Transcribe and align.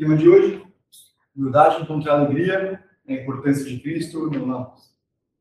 tema 0.00 0.16
de 0.16 0.26
hoje, 0.26 0.66
humildade 1.36 1.82
encontrar 1.82 2.14
alegria, 2.14 2.82
a 3.06 3.12
importância 3.12 3.66
de 3.66 3.78
Cristo, 3.80 4.30
não, 4.30 4.46
não. 4.46 4.74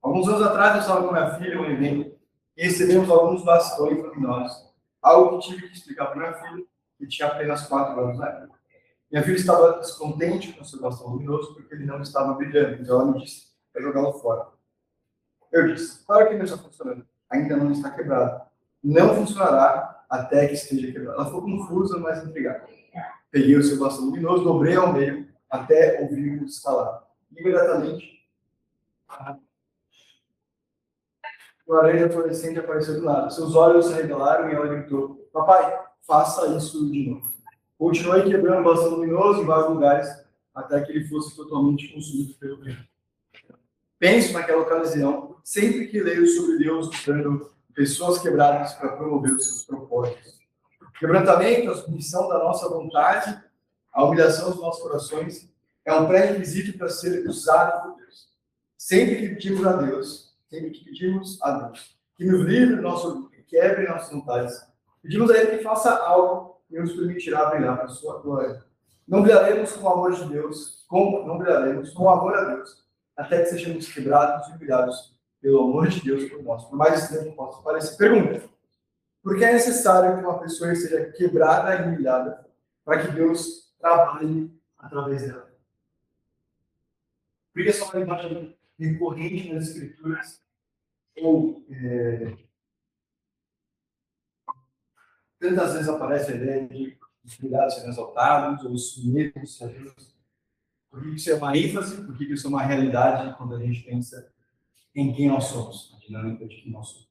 Alguns 0.02 0.28
anos 0.28 0.42
atrás 0.42 0.76
eu 0.76 0.82
estava 0.82 1.08
com 1.08 1.14
minha 1.14 1.32
filha, 1.36 1.62
um 1.62 1.66
evento, 1.66 2.14
e 2.58 2.64
recebemos 2.64 3.10
alguns 3.10 3.46
bastões 3.46 3.98
luminosos, 4.04 4.70
algo 5.02 5.40
que 5.40 5.48
tive 5.48 5.70
que 5.70 5.78
explicar 5.78 6.08
para 6.08 6.18
minha 6.18 6.34
filha, 6.34 6.66
que 6.98 7.08
tinha 7.08 7.30
apenas 7.30 7.66
quatro 7.68 8.02
anos 8.02 8.18
na 8.18 8.28
época. 8.28 8.60
Minha 9.10 9.24
filha 9.24 9.38
estava 9.38 9.80
descontente 9.80 10.52
com 10.52 10.66
seu 10.66 10.82
bastão 10.82 11.08
luminoso 11.08 11.54
porque 11.54 11.74
ele 11.74 11.86
não 11.86 12.02
estava 12.02 12.34
brilhando, 12.34 12.82
então 12.82 13.00
ela 13.00 13.12
me 13.14 13.24
disse 13.24 13.48
para 13.72 13.82
jogá-lo 13.82 14.12
fora. 14.20 14.46
Eu 15.54 15.74
disse, 15.74 16.06
claro 16.06 16.28
que 16.28 16.36
não 16.36 16.44
está 16.44 16.58
funcionando, 16.58 17.08
ainda 17.30 17.56
não 17.56 17.72
está 17.72 17.92
quebrado. 17.92 18.42
Não 18.84 19.16
funcionará 19.16 20.04
até 20.10 20.48
que 20.48 20.54
esteja 20.56 20.92
quebrado. 20.92 21.16
Ela 21.16 21.26
ficou 21.26 21.44
confusa, 21.44 21.98
mas 21.98 22.26
intrigada. 22.26 22.68
Peguei 23.32 23.56
o 23.56 23.64
seu 23.64 23.78
bastão 23.78 24.06
luminoso, 24.06 24.44
dobrei 24.44 24.76
ao 24.76 24.94
meio, 24.94 25.28
até 25.50 26.02
ouvir 26.02 26.42
o 26.42 26.46
escalar. 26.46 27.08
Imediatamente, 27.32 28.28
o 31.68 31.74
laranja 31.74 32.10
fluorescente 32.10 32.60
apareceu 32.60 32.96
do 32.96 33.06
lado. 33.06 33.34
Seus 33.34 33.56
olhos 33.56 33.86
se 33.86 33.94
revelaram 33.94 34.50
e 34.50 34.56
ela 34.56 34.68
gritou: 34.68 35.30
Papai, 35.32 35.80
faça 36.02 36.48
isso 36.58 36.90
de 36.92 37.10
novo. 37.10 37.32
Continuei 37.78 38.24
quebrando 38.24 38.62
o 38.62 38.64
bastão 38.64 38.96
luminoso 38.96 39.42
em 39.42 39.46
vários 39.46 39.70
lugares 39.70 40.26
até 40.54 40.82
que 40.82 40.92
ele 40.92 41.08
fosse 41.08 41.36
totalmente 41.36 41.94
consumido 41.94 42.34
pelo 42.34 42.58
brilho. 42.58 42.84
Penso 43.98 44.34
naquela 44.34 44.62
ocasião, 44.62 45.38
sempre 45.44 45.88
que 45.88 46.02
leio 46.02 46.26
sobre 46.28 46.58
Deus 46.58 46.90
usando 46.90 47.52
pessoas 47.74 48.20
quebradas 48.20 48.74
para 48.74 48.96
promover 48.96 49.34
os 49.34 49.46
seus 49.46 49.66
propósitos. 49.66 50.39
Quebrantamento, 51.00 51.72
a 51.72 51.76
submissão 51.76 52.28
da 52.28 52.40
nossa 52.40 52.68
vontade, 52.68 53.42
a 53.94 54.04
humilhação 54.04 54.52
dos 54.52 54.60
nossos 54.60 54.84
corações 54.84 55.50
é 55.86 55.94
um 55.94 56.08
pré-requisito 56.08 56.78
para 56.78 56.90
ser 56.90 57.26
usado 57.26 57.82
por 57.82 57.98
Deus. 57.98 58.28
Sempre 58.78 59.16
que 59.16 59.30
pedimos 59.30 59.66
a 59.66 59.74
Deus, 59.74 60.36
sempre 60.50 60.72
que 60.72 60.84
pedimos 60.84 61.42
a 61.42 61.52
Deus 61.52 61.98
que 62.20 62.26
nos 62.26 62.42
livre, 62.42 62.82
nosso, 62.82 63.32
quebre 63.48 63.88
nossas 63.88 64.12
vontades, 64.12 64.62
pedimos 65.02 65.32
a 65.32 65.38
Ele 65.38 65.58
que 65.58 65.64
faça 65.64 65.96
algo 66.04 66.62
que 66.68 66.78
nos 66.78 66.94
permitirá 66.94 67.46
brilhar 67.50 67.78
para 67.78 67.86
a 67.86 67.90
sua 67.90 68.20
glória. 68.20 68.62
Não 69.08 69.24
brilharemos 69.24 69.72
com 69.72 69.88
o 69.88 69.90
amor 69.90 70.14
de 70.14 70.26
Deus, 70.26 70.86
com, 70.90 71.26
não 71.26 71.38
brilharemos 71.38 71.92
com 71.92 72.04
o 72.04 72.10
amor 72.10 72.36
a 72.36 72.44
Deus, 72.44 72.86
até 73.16 73.40
que 73.40 73.46
sejamos 73.46 73.92
quebrados 73.92 74.50
e 74.50 74.52
humilhados 74.52 75.16
pelo 75.42 75.62
amor 75.62 75.88
de 75.88 76.02
Deus 76.02 76.30
por 76.30 76.44
nós, 76.44 76.66
por 76.66 76.76
mais 76.76 77.04
estranho 77.04 77.32
que 77.32 77.38
possa 77.38 77.62
parecer. 77.64 77.96
Pergunta: 77.96 78.44
por 79.22 79.38
que 79.38 79.44
é 79.44 79.54
necessário 79.54 80.18
que 80.18 80.26
uma 80.26 80.40
pessoa 80.40 80.74
seja 80.76 81.12
quebrada 81.12 81.76
e 81.76 81.88
humilhada 81.88 82.48
para 82.84 83.06
que 83.06 83.12
Deus 83.12 83.74
trabalhe 83.80 84.52
através 84.78 85.24
dela? 85.24 85.50
Por 87.54 87.64
que 87.64 87.70
essa 87.70 87.84
é 87.84 87.88
uma 87.88 88.00
imagem 88.00 88.58
recorrente 88.78 89.54
nas 89.54 89.70
Escrituras? 89.70 90.42
Ou 91.22 91.66
é, 91.70 92.38
tantas 95.40 95.74
vezes 95.74 95.90
aparece 95.90 96.32
a 96.32 96.36
ideia 96.36 96.68
de 96.68 96.98
os 97.24 97.36
cuidados 97.36 97.76
serem 97.76 97.90
exaltados, 97.90 98.66
ou 98.66 98.72
os 98.72 99.62
a 99.62 99.66
Deus? 99.68 100.16
Por 100.90 101.02
que 101.02 101.10
isso 101.10 101.30
é 101.30 101.36
uma 101.36 101.56
ênfase? 101.56 102.04
Por 102.04 102.18
que 102.18 102.24
isso 102.26 102.48
é 102.48 102.50
uma 102.50 102.64
realidade 102.64 103.38
quando 103.38 103.56
a 103.56 103.60
gente 103.60 103.84
pensa 103.84 104.32
em 104.96 105.14
quem 105.14 105.28
nós 105.28 105.46
somos, 105.46 105.94
a 105.96 106.00
dinâmica 106.00 106.48
de 106.48 106.62
quem 106.62 106.72
nós 106.72 106.88
somos. 106.88 107.09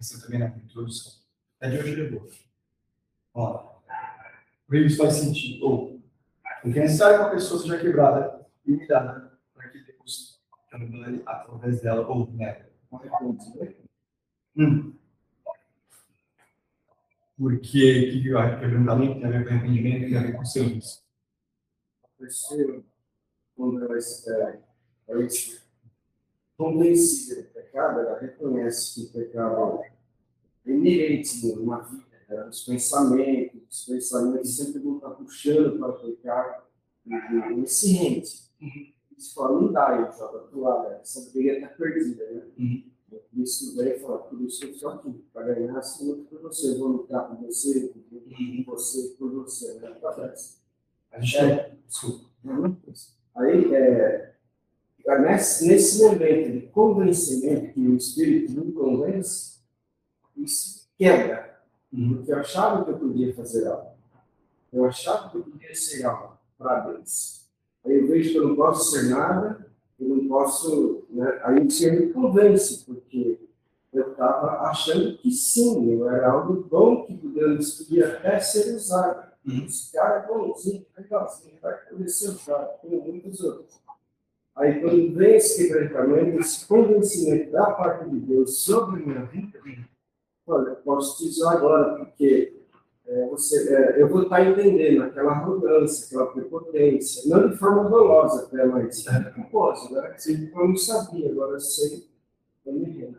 Essa 0.00 0.20
também 0.22 0.40
é 0.40 0.46
a 0.46 0.56
introdução. 0.56 1.12
É 1.60 1.68
de 1.68 1.78
hoje 1.78 1.94
de. 1.94 2.08
Vamos 3.34 3.54
lá. 3.54 3.80
Por 4.66 4.76
isso 4.76 4.96
faz 4.96 5.14
sentido. 5.14 5.66
Ou, 5.66 6.02
porque 6.62 6.78
é 6.78 6.82
necessário 6.82 7.18
que 7.18 7.24
uma 7.24 7.30
pessoa 7.30 7.60
seja 7.60 7.78
quebrada 7.78 8.46
e 8.64 8.72
humilhada 8.72 9.38
para 9.52 9.68
que 9.68 9.78
Deus 9.82 10.40
trabalhe 10.70 11.22
através 11.26 11.82
dela 11.82 12.06
ou 12.08 12.30
nela. 12.32 12.70
Hum. 14.56 14.94
Porque 17.36 18.10
que 18.10 18.22
quebrantamento 18.22 19.20
tem 19.20 19.24
a 19.24 19.30
ver 19.30 19.44
com 19.44 19.54
arrependimento, 19.54 20.08
tem 20.08 20.16
a 20.16 20.22
ver 20.22 20.36
com 20.36 20.44
serviço. 20.44 21.02
A 22.04 22.08
pessoa, 22.18 22.84
quando 23.54 23.84
ela 23.84 23.96
espera, 23.96 24.62
ela 25.08 25.24
espera 25.24 25.70
convencida 26.56 27.42
do 27.42 27.48
pecado, 27.70 28.00
ela 28.00 28.18
reconhece 28.18 28.94
que 28.94 29.06
o 29.06 29.12
pecado 29.12 29.80
é 30.66 30.70
inerente 30.70 31.46
numa 31.54 31.80
vida, 31.80 32.04
né? 32.28 32.48
os 32.48 32.64
pensamentos, 32.64 33.60
os 33.70 33.86
pensamentos 33.86 34.56
sempre 34.56 34.80
vão 34.80 34.96
estar 34.96 35.10
puxando 35.10 35.78
para 35.78 35.88
o 35.88 36.00
pecado, 36.00 36.62
rende. 37.06 38.50
Uhum. 38.60 38.92
Isso 39.16 39.34
fala, 39.34 39.60
não 39.60 39.72
dá, 39.72 39.96
eu 39.96 40.12
jogo 40.16 40.36
a 40.36 40.40
toalha, 40.40 40.94
essa 41.00 41.30
briga 41.30 41.52
está 41.52 41.68
perdida, 41.68 42.24
né? 42.30 42.42
Uhum. 42.58 42.90
Por 43.10 43.42
isso, 43.42 43.76
daí 43.76 43.98
fala, 43.98 44.18
por 44.18 44.40
isso 44.40 44.64
eu 44.64 44.70
estou 44.70 44.90
aqui, 44.90 45.24
para 45.32 45.52
ganhar 45.52 45.76
assim, 45.78 46.24
por 46.24 46.40
você, 46.40 46.78
vou 46.78 46.88
lutar 46.88 47.28
por 47.28 47.44
você, 47.46 47.92
por 48.08 48.16
uhum. 48.16 48.64
você, 48.66 49.16
por 49.18 49.30
você, 49.32 49.74
né? 49.74 49.94
A 51.12 51.20
gente 51.20 51.38
é, 51.38 51.76
desculpa. 51.86 52.30
Uhum. 52.44 52.76
Aí, 53.34 53.74
é, 53.74 54.29
nesse, 55.20 55.66
nesse 55.66 56.02
momento 56.02 56.52
de 56.52 56.66
convencimento 56.68 57.72
que 57.72 57.80
o 57.80 57.96
Espírito 57.96 58.52
me 58.52 58.72
convence, 58.72 59.58
isso 60.36 60.88
quebra. 60.96 61.60
Porque 61.90 62.32
eu 62.32 62.38
achava 62.38 62.84
que 62.84 62.90
eu 62.90 62.98
podia 62.98 63.34
fazer 63.34 63.66
algo. 63.66 63.90
Eu 64.72 64.84
achava 64.84 65.30
que 65.30 65.38
eu 65.38 65.42
podia 65.42 65.74
ser 65.74 66.04
algo 66.04 66.38
para 66.56 66.80
Deus. 66.80 67.48
Aí 67.84 67.98
eu 67.98 68.06
vejo 68.06 68.30
que 68.30 68.36
eu 68.36 68.48
não 68.48 68.56
posso 68.56 68.90
ser 68.90 69.08
nada, 69.08 69.66
eu 69.98 70.08
não 70.08 70.28
posso. 70.28 71.04
Né? 71.10 71.40
Aí 71.42 71.66
o 71.66 71.70
Senhor 71.70 72.00
me 72.00 72.12
convence, 72.12 72.84
porque 72.84 73.40
eu 73.92 74.12
estava 74.12 74.68
achando 74.68 75.18
que 75.18 75.32
sim, 75.32 75.90
eu 75.92 76.08
era 76.08 76.30
algo 76.30 76.62
bom 76.62 77.04
que 77.06 77.14
Deus 77.14 77.72
podia 77.78 78.16
até 78.16 78.38
ser 78.38 78.76
usado. 78.76 79.30
Uhum. 79.44 79.64
Esse 79.64 79.90
cara 79.92 80.20
é 80.20 80.26
bonzinho, 80.26 80.86
legalzinho, 80.96 81.58
vai 81.60 81.74
poder 81.76 82.08
ser 82.08 82.28
usado, 82.28 82.78
como 82.80 83.00
muitos 83.00 83.40
outros. 83.40 83.80
Aí, 84.56 84.80
quando 84.80 85.14
vem 85.14 85.36
esse 85.36 85.68
quebrantamento, 85.68 86.40
esse 86.40 86.66
convencimento 86.66 87.50
da 87.50 87.70
parte 87.70 88.08
de 88.10 88.20
Deus 88.20 88.62
sobre 88.62 89.02
a 89.02 89.06
minha 89.06 89.24
vida, 89.24 89.58
olha, 90.46 90.74
posso 90.76 91.18
te 91.18 91.28
usar 91.28 91.52
agora, 91.52 92.04
porque 92.04 92.60
é, 93.06 93.26
você, 93.26 93.74
é, 93.74 94.02
eu 94.02 94.08
vou 94.08 94.22
estar 94.22 94.44
entendendo 94.44 95.02
aquela 95.02 95.32
arrogância, 95.32 96.06
aquela 96.06 96.32
prepotência, 96.32 97.28
não 97.28 97.48
de 97.48 97.56
forma 97.56 97.88
dolosa 97.88 98.44
até, 98.44 98.64
mas 98.64 99.04
é 99.06 99.20
propósito, 99.30 99.94
né? 99.94 100.14
Sim, 100.16 100.50
eu 100.54 100.68
não 100.68 100.76
sabia, 100.76 101.30
agora 101.30 101.52
eu 101.52 101.60
sei, 101.60 102.08
eu 102.64 102.72
me 102.72 103.16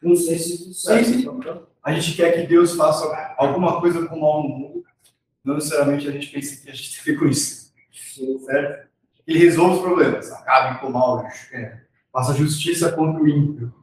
Não 0.00 0.16
sei 0.16 0.38
se 0.38 0.64
tu 0.64 0.72
sabe. 0.72 1.04
Sim. 1.04 1.28
A 1.82 1.92
gente 1.92 2.16
quer 2.16 2.32
que 2.32 2.46
Deus 2.46 2.74
faça 2.74 3.06
alguma 3.36 3.80
coisa 3.80 4.06
com 4.06 4.16
o 4.16 4.20
mal 4.20 4.42
no 4.42 4.48
mundo, 4.48 4.84
não 5.44 5.56
necessariamente 5.56 6.08
a 6.08 6.12
gente 6.12 6.30
pensa 6.30 6.62
que 6.62 6.70
a 6.70 6.74
gente 6.74 7.02
tem 7.04 7.16
com 7.16 7.26
isso. 7.26 7.72
Sim. 7.92 8.38
Certo? 8.38 8.87
Ele 9.28 9.40
resolva 9.40 9.74
os 9.74 9.82
problemas, 9.82 10.32
acabe 10.32 10.80
com 10.80 10.86
o 10.86 10.92
mal, 10.92 11.22
é, 11.52 11.82
faça 12.10 12.32
justiça 12.32 12.90
contra 12.90 13.22
o 13.22 13.28
ímpio, 13.28 13.74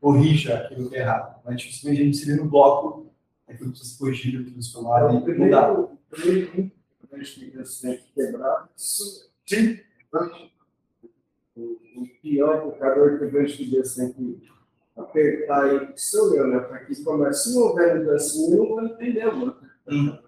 corrija 0.00 0.54
aquilo 0.58 0.88
que 0.88 0.94
é 0.94 1.00
errado. 1.00 1.42
Mas 1.44 1.60
dificilmente 1.60 2.00
a 2.00 2.04
gente 2.04 2.16
se 2.16 2.24
vê 2.24 2.36
no 2.36 2.48
bloco, 2.48 3.12
aquilo 3.48 3.70
precisa 3.70 3.90
ser 3.90 3.98
corrigido, 3.98 4.48
transformado 4.48 5.28
e 5.28 5.34
mudar. 5.34 5.72
O 5.72 5.98
primeiro 6.08 6.52
que 6.52 7.50
Deus 7.50 7.80
tem 7.80 7.96
que 7.96 8.12
quebrar, 8.14 8.68
sim. 8.76 9.80
O 11.56 12.06
pior 12.22 12.70
pecador 12.70 13.18
que 13.18 13.24
eu 13.24 13.30
vejo 13.30 13.56
que 13.56 13.68
Deus 13.68 13.94
tem 13.94 14.12
que 14.12 14.48
apertar 14.96 15.92
sou 15.96 16.36
eu, 16.36 16.46
né? 16.46 16.60
Para 16.60 16.84
que 16.84 17.02
comece. 17.02 17.48
Se 17.48 17.54
não 17.56 17.62
houver 17.62 17.98
mudança 17.98 18.38
eu 18.38 18.76
não 18.76 18.86
entender, 18.86 19.26
mano. 19.26 19.56
Uhum. 19.88 20.18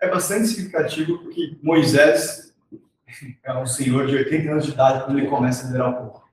É 0.00 0.08
bastante 0.08 0.46
significativo 0.46 1.18
porque 1.18 1.58
Moisés 1.62 2.47
é 3.42 3.58
um 3.58 3.66
senhor 3.66 4.06
de 4.06 4.16
80 4.16 4.50
anos 4.50 4.66
de 4.66 4.72
idade 4.72 5.04
quando 5.04 5.18
ele 5.18 5.28
começa 5.28 5.62
a 5.62 5.66
liderar 5.66 5.90
o 5.90 6.10
povo. 6.10 6.28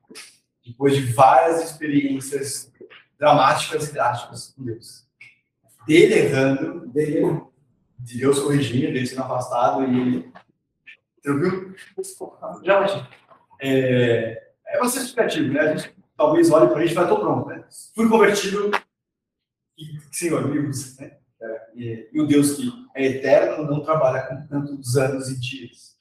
Depois 0.66 0.96
de 0.96 1.14
várias 1.14 1.64
experiências 1.64 2.72
dramáticas 3.18 3.90
e 3.90 3.94
drásticas 3.94 4.54
com 4.56 4.64
Deus. 4.64 5.06
Dele 5.88 6.16
errando, 6.16 6.88
dele, 6.88 7.42
de 8.00 8.18
Deus 8.18 8.40
corrigindo, 8.40 8.88
dele 8.88 9.06
sendo 9.06 9.24
afastado 9.24 9.84
e 9.84 10.00
ele. 10.00 10.34
Tranquilo? 11.22 11.76
Já, 12.64 13.08
é, 13.62 14.44
é 14.68 14.80
bastante 14.80 15.06
explicativo, 15.06 15.54
né? 15.54 15.60
A 15.60 15.76
gente 15.76 15.96
talvez 16.18 16.52
olhe 16.52 16.68
para 16.68 16.78
a 16.78 16.82
gente 16.82 16.92
e 16.92 16.96
fale, 16.96 17.08
estou 17.08 17.20
pronto, 17.20 17.50
né? 17.50 17.64
Fui 17.96 18.10
convertido 18.10 18.72
e, 19.78 20.00
Senhor, 20.12 20.46
usa, 20.68 21.02
né? 21.02 21.18
É, 21.42 21.62
e, 21.76 22.10
e 22.14 22.22
o 22.22 22.28
Deus 22.28 22.54
que 22.54 22.72
é 22.96 23.06
eterno 23.06 23.66
não 23.66 23.84
trabalha 23.84 24.22
com 24.24 24.48
tantos 24.48 24.96
anos 24.98 25.30
e 25.30 25.40
dias 25.40 25.95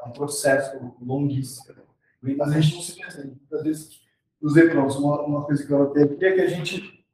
é 0.00 0.04
um 0.04 0.12
processo 0.12 0.94
longuíssimo. 1.00 1.74
Mas 2.20 2.50
a 2.50 2.60
gente 2.60 2.74
não 2.76 2.82
se 2.82 2.96
pensa, 2.96 3.24
muitas 3.24 3.62
vezes 3.62 4.00
os 4.40 4.52
prontos, 4.52 4.96
uma, 4.96 5.22
uma 5.22 5.44
coisa 5.44 5.64
que 5.66 5.72
eu 5.72 5.82
aqui 5.82 6.24
é 6.24 6.32
que 6.32 6.40
a 6.40 6.48
gente, 6.48 7.04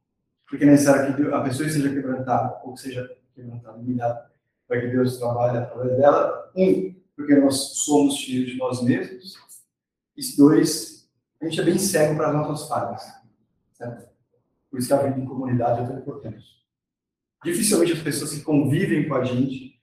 porque 0.47 0.63
é 0.63 0.67
necessário 0.67 1.15
que 1.15 1.33
a 1.33 1.41
pessoa 1.41 1.69
seja 1.69 1.89
quebrantada, 1.89 2.61
ou 2.63 2.77
seja 2.77 3.09
quebrantada, 3.33 3.77
humilhada, 3.77 4.31
para 4.67 4.81
que 4.81 4.87
Deus 4.87 5.17
trabalhe 5.17 5.57
através 5.57 5.97
dela. 5.97 6.51
Um, 6.55 6.95
porque 7.15 7.35
nós 7.35 7.55
somos 7.77 8.19
filhos 8.19 8.51
de 8.51 8.57
nós 8.57 8.81
mesmos. 8.81 9.35
E 10.17 10.37
dois, 10.37 11.09
a 11.41 11.45
gente 11.45 11.61
é 11.61 11.63
bem 11.63 11.77
cego 11.77 12.15
para 12.15 12.29
as 12.29 12.33
nossas 12.33 12.67
falhas. 12.67 13.03
Certo? 13.73 14.09
Por 14.69 14.79
isso 14.79 14.87
que 14.87 14.93
a 14.93 15.03
vida 15.03 15.19
em 15.19 15.25
comunidade 15.25 15.81
é 15.81 15.85
tão 15.85 15.97
importante. 15.97 16.45
Dificilmente 17.43 17.93
as 17.93 17.99
pessoas 17.99 18.33
que 18.33 18.41
convivem 18.41 19.07
com 19.07 19.15
a 19.15 19.23
gente 19.23 19.74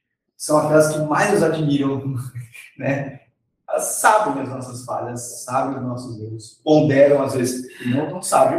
são 0.42 0.58
aquelas 0.58 0.92
que 0.92 0.98
mais 1.02 1.30
nos 1.30 1.42
admiram, 1.44 2.02
né? 2.76 3.28
Elas 3.68 3.84
sabem 4.00 4.42
as 4.42 4.48
nossas 4.48 4.84
falhas, 4.84 5.44
sabem 5.44 5.76
os 5.78 5.84
nossos 5.84 6.20
erros, 6.20 6.60
ponderam 6.64 7.22
às 7.22 7.34
vezes, 7.34 7.80
e 7.80 7.90
não 7.90 8.08
tão 8.08 8.20
sabem. 8.20 8.58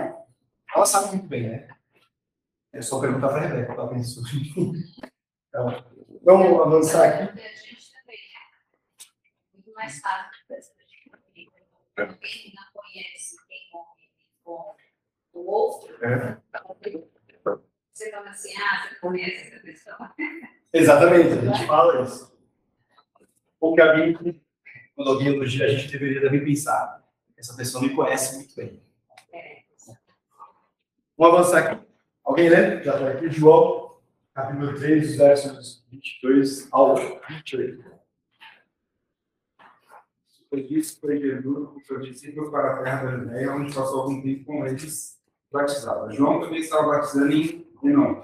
Elas 0.73 0.87
sabem 0.87 1.09
muito 1.09 1.27
bem, 1.27 1.49
né? 1.49 1.67
É 2.71 2.81
só 2.81 3.01
perguntar 3.01 3.27
para 3.27 3.39
a 3.39 3.47
Rebeca, 3.47 3.73
ela 3.73 3.89
pensou. 3.89 4.23
Então, 5.49 5.85
vamos 6.23 6.61
avançar 6.61 7.03
aqui. 7.05 7.41
A 7.41 7.47
gente 7.53 7.91
também 7.91 8.15
é 8.15 9.53
muito 9.53 9.73
mais 9.73 9.99
fácil 9.99 10.31
para 10.47 10.57
essa 10.57 10.71
gente 10.79 11.49
Quem 12.21 12.53
não 12.55 12.81
conhece 12.81 13.35
quem 13.45 13.69
convive 13.73 14.31
com 14.41 14.75
o 15.33 15.51
outro, 15.51 15.93
É. 16.01 16.37
você 17.91 18.09
fala 18.09 18.29
assim, 18.29 18.53
ah, 18.55 18.87
você 18.87 18.95
conhece 19.01 19.47
essa 19.53 19.59
pessoa. 19.59 20.15
Exatamente, 20.73 21.29
a 21.29 21.41
gente 21.41 21.67
fala 21.67 22.01
isso. 22.01 22.33
Ou 23.59 23.75
que 23.75 24.41
quando 24.95 25.09
alguém 25.09 25.27
elogia, 25.27 25.65
a 25.65 25.69
gente 25.69 25.91
deveria 25.91 26.21
também 26.21 26.43
pensar. 26.43 27.03
Essa 27.37 27.55
pessoa 27.55 27.83
me 27.83 27.95
conhece 27.95 28.37
muito 28.37 28.55
bem. 28.55 28.81
Vamos 31.17 31.39
avançar 31.39 31.59
aqui. 31.59 31.87
Alguém 32.23 32.49
lê? 32.49 32.83
Já 32.83 32.95
está 32.95 33.09
aqui. 33.09 33.29
João, 33.29 33.97
capítulo 34.33 34.75
3, 34.75 35.17
versos 35.17 35.85
22 35.91 36.67
ao 36.71 36.95
28. 37.29 37.83
Depois 40.41 40.67
disso, 40.67 40.99
foi 40.99 41.19
Jesus 41.19 41.69
com 41.69 41.79
seus 41.81 42.05
discípulos 42.07 42.49
para 42.49 42.73
a 42.73 42.83
terra 42.83 43.03
da 43.03 43.17
Judéia, 43.17 43.51
onde 43.51 43.73
passou 43.73 44.01
algum 44.01 44.21
tempo 44.21 44.45
com 44.45 44.65
eles 44.65 45.21
batizava. 45.51 46.11
João 46.11 46.41
também 46.41 46.59
estava 46.59 46.87
batizando 46.87 47.31
em 47.31 47.67
Enon, 47.83 48.21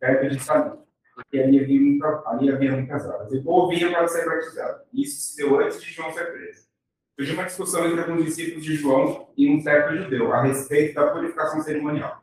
perto 0.00 0.28
de 0.28 0.42
Salim, 0.42 0.81
porque 1.22 1.38
ali 1.38 1.60
havia, 1.60 1.80
muita, 1.80 2.22
ali 2.26 2.50
havia 2.50 2.72
muitas 2.72 3.08
águas. 3.08 3.32
E 3.32 3.42
o 3.44 3.68
vinha 3.68 3.90
para 3.90 4.08
ser 4.08 4.24
batizado. 4.24 4.82
Isso 4.92 5.20
se 5.20 5.36
deu 5.36 5.58
antes 5.60 5.82
de 5.82 5.90
João 5.90 6.12
ser 6.12 6.32
preso. 6.32 6.66
Surgiu 7.14 7.34
uma 7.34 7.44
discussão 7.44 7.86
entre 7.86 8.00
alguns 8.00 8.24
discípulos 8.24 8.64
de 8.64 8.74
João 8.74 9.28
e 9.36 9.50
um 9.50 9.60
certo 9.60 9.96
judeu 9.96 10.32
a 10.32 10.42
respeito 10.42 10.94
da 10.94 11.08
purificação 11.08 11.62
cerimonial. 11.62 12.22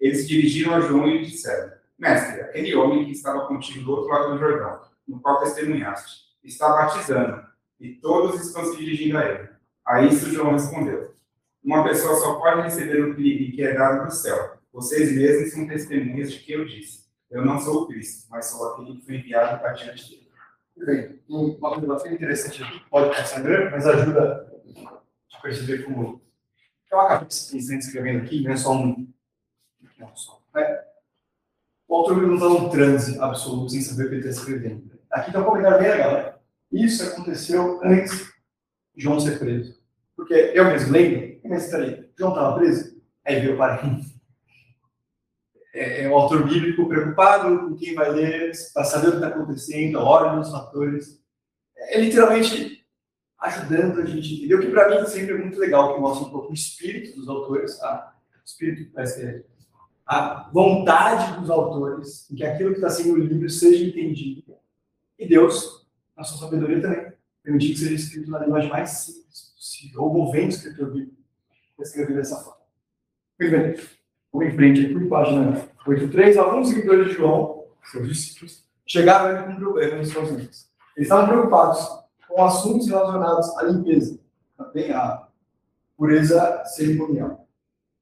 Eles 0.00 0.22
se 0.22 0.28
dirigiram 0.28 0.74
a 0.74 0.80
João 0.80 1.08
e 1.08 1.18
lhe 1.18 1.26
disseram: 1.26 1.72
Mestre, 1.98 2.40
aquele 2.42 2.74
homem 2.76 3.04
que 3.04 3.12
estava 3.12 3.46
contigo 3.46 3.84
do 3.84 3.90
outro 3.90 4.08
lado 4.08 4.32
do 4.32 4.38
Jordão, 4.38 4.80
no 5.06 5.20
qual 5.20 5.40
testemunhaste, 5.40 6.28
está 6.42 6.68
batizando, 6.68 7.44
e 7.80 7.94
todos 7.94 8.40
estão 8.40 8.64
se 8.64 8.76
dirigindo 8.76 9.18
a 9.18 9.24
ele. 9.24 9.48
A 9.84 10.02
isso 10.02 10.30
João 10.30 10.52
respondeu: 10.52 11.14
Uma 11.62 11.82
pessoa 11.82 12.16
só 12.16 12.34
pode 12.38 12.62
receber 12.62 13.02
o 13.02 13.16
que 13.16 13.62
é 13.62 13.74
dado 13.74 14.06
do 14.06 14.12
céu. 14.12 14.58
Vocês 14.72 15.12
mesmos 15.16 15.52
são 15.52 15.66
testemunhas 15.66 16.32
de 16.32 16.38
que 16.40 16.52
eu 16.52 16.64
disse. 16.64 17.07
Eu 17.30 17.44
não 17.44 17.60
sou 17.60 17.82
o 17.82 17.86
Cristo, 17.86 18.26
mas 18.30 18.46
sou 18.46 18.72
aquele 18.72 18.96
que 18.96 19.04
foi 19.04 19.16
enviado 19.16 19.60
para 19.60 19.72
diante 19.72 20.08
dele. 20.10 20.28
Bem, 20.76 21.20
uma 21.28 21.70
coisa 21.72 21.86
bastante 21.86 22.14
interessante 22.14 22.62
aqui, 22.62 22.80
pode 22.88 23.14
passar 23.16 23.42
grande, 23.42 23.70
mas 23.70 23.86
ajuda 23.86 24.48
a 25.34 25.40
perceber 25.40 25.82
como 25.84 26.22
é 26.90 26.94
uma 26.94 27.08
cabeça 27.08 27.52
pensando 27.52 27.78
escrevendo 27.78 28.22
aqui, 28.22 28.42
não 28.42 28.52
é 28.52 28.56
só 28.56 28.72
um. 28.72 29.12
Não, 29.98 30.16
só. 30.16 30.40
É. 30.56 30.84
O 31.86 31.96
autor 31.96 32.22
não 32.22 32.34
está 32.34 32.48
num 32.48 32.68
transe 32.70 33.18
absoluto 33.20 33.70
sem 33.70 33.80
saber 33.80 34.06
o 34.06 34.08
que 34.08 34.14
ele 34.16 34.28
está 34.28 34.40
escrevendo. 34.40 34.90
Aqui 35.10 35.28
está 35.28 35.40
um 35.40 35.44
comentário 35.44 35.78
bem 35.78 35.90
legal. 35.90 36.12
Né? 36.12 36.34
Isso 36.72 37.02
aconteceu 37.02 37.80
antes 37.82 38.26
de 38.94 39.02
João 39.02 39.20
ser 39.20 39.38
preso. 39.38 39.78
Porque 40.16 40.34
eu 40.34 40.64
mesmo 40.66 40.92
lembro, 40.92 41.40
como 41.40 41.54
é 41.54 41.56
estarei? 41.58 42.10
João 42.18 42.32
estava 42.32 42.58
preso? 42.58 43.00
Aí 43.24 43.40
veio 43.40 43.56
para 43.56 43.82
mim. 43.82 44.02
É, 45.74 46.04
é 46.04 46.08
o 46.08 46.14
autor 46.14 46.48
bíblico 46.48 46.88
preocupado 46.88 47.58
com 47.60 47.76
quem 47.76 47.94
vai 47.94 48.10
ler, 48.10 48.52
para 48.72 48.84
saber 48.84 49.08
o 49.08 49.10
que 49.10 49.16
está 49.16 49.28
acontecendo, 49.28 49.98
a 49.98 50.04
ordem 50.04 50.40
dos 50.40 50.50
fatores. 50.50 51.20
É 51.76 52.00
literalmente 52.00 52.86
ajudando 53.38 54.00
a 54.00 54.04
gente 54.04 54.32
a 54.32 54.36
entender, 54.36 54.54
o 54.54 54.60
que 54.60 54.70
para 54.70 54.90
mim 54.90 55.06
sempre 55.06 55.34
é 55.34 55.38
muito 55.38 55.58
legal, 55.58 55.94
que 55.94 56.00
mostra 56.00 56.26
um 56.26 56.30
pouco 56.30 56.50
o 56.50 56.54
espírito 56.54 57.16
dos 57.16 57.28
autores, 57.28 57.78
tá? 57.78 58.16
o 58.34 58.44
espírito 58.44 58.90
parece 58.92 59.20
que 59.20 59.26
é 59.26 59.44
a 60.04 60.48
vontade 60.52 61.38
dos 61.38 61.50
autores 61.50 62.30
em 62.30 62.34
que 62.34 62.44
aquilo 62.44 62.70
que 62.70 62.78
está 62.78 62.88
sendo 62.88 63.18
no 63.18 63.24
livro 63.24 63.48
seja 63.50 63.84
entendido. 63.84 64.56
E 65.18 65.28
Deus, 65.28 65.86
na 66.16 66.24
sua 66.24 66.38
sabedoria 66.38 66.80
também, 66.80 67.12
permitir 67.42 67.74
que 67.74 67.78
seja 67.78 67.94
escrito 67.94 68.30
na 68.30 68.38
linguagem 68.38 68.70
mais 68.70 68.90
simples 68.90 69.52
possível, 69.54 70.02
ou 70.02 70.14
movendo 70.14 70.46
o 70.46 70.48
escritor 70.48 70.90
bíblico 70.90 71.18
escrever 71.82 72.16
dessa 72.16 72.36
forma. 72.36 72.62
Muito 73.38 73.52
bem, 73.52 73.88
vamos 74.32 74.48
em 74.48 74.56
frente 74.56 74.86
aqui, 74.86 75.04
página 75.06 75.68
8.3. 75.86 76.36
Alguns 76.36 76.68
seguidores 76.68 77.08
de 77.08 77.14
João, 77.14 77.64
seus 77.84 78.08
discípulos, 78.08 78.64
chegaram 78.86 79.26
ali 79.26 79.44
com 79.44 79.52
um 79.52 79.56
problema 79.56 79.96
nos 79.96 80.08
seus 80.08 80.30
mentes. 80.30 80.68
Eles 80.96 81.08
estavam 81.08 81.28
preocupados 81.28 81.88
com 82.26 82.44
assuntos 82.44 82.88
relacionados 82.88 83.56
à 83.58 83.62
limpeza, 83.64 84.18
também 84.56 84.92
à 84.92 85.26
pureza 85.96 86.64
cerimonial 86.66 87.48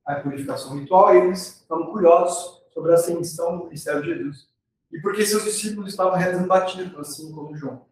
a 0.07 0.15
purificação 0.15 0.79
ritual, 0.79 1.15
eles 1.15 1.61
estavam 1.61 1.87
curiosos 1.87 2.63
sobre 2.73 2.93
a 2.93 2.95
ascensão 2.95 3.59
do 3.59 3.65
ministério 3.65 4.03
de 4.03 4.15
Jesus. 4.15 4.49
E 4.93 5.01
porque 5.01 5.27
seus 5.27 5.43
discípulos 5.43 5.91
estavam 5.91 6.17
realizando 6.17 6.47
batismo, 6.47 7.01
assim 7.01 7.33
como 7.33 7.57
João. 7.57 7.85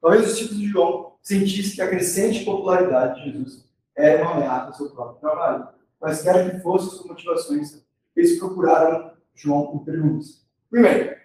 Talvez 0.00 0.26
os 0.26 0.32
discípulos 0.32 0.60
de 0.60 0.66
João 0.66 1.12
sentissem 1.22 1.76
que 1.76 1.82
a 1.82 1.88
crescente 1.88 2.44
popularidade 2.44 3.22
de 3.22 3.30
Jesus 3.30 3.64
era 3.94 4.22
uma 4.24 4.32
ameaça 4.32 4.66
ao 4.66 4.72
seu 4.74 4.90
próprio 4.90 5.20
trabalho. 5.20 5.68
Mas 6.02 6.20
quer 6.20 6.50
que 6.50 6.60
fossem 6.60 6.90
suas 6.90 7.06
motivações, 7.06 7.86
eles 8.16 8.36
procuraram 8.36 9.12
João 9.34 9.66
com 9.66 9.84
perguntas. 9.84 10.44
Primeiro, 10.68 11.16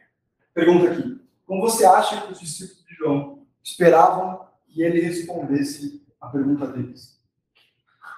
pergunta 0.54 0.92
aqui. 0.92 1.20
Como 1.48 1.62
você 1.62 1.84
acha 1.84 2.22
que 2.22 2.34
os 2.34 2.40
discípulos 2.40 2.86
de 2.86 2.94
João 2.94 3.48
esperavam 3.64 4.48
que 4.68 4.84
ele 4.84 5.02
respondesse 5.02 6.06
a 6.22 6.28
pergunta 6.28 6.68
deles? 6.68 7.20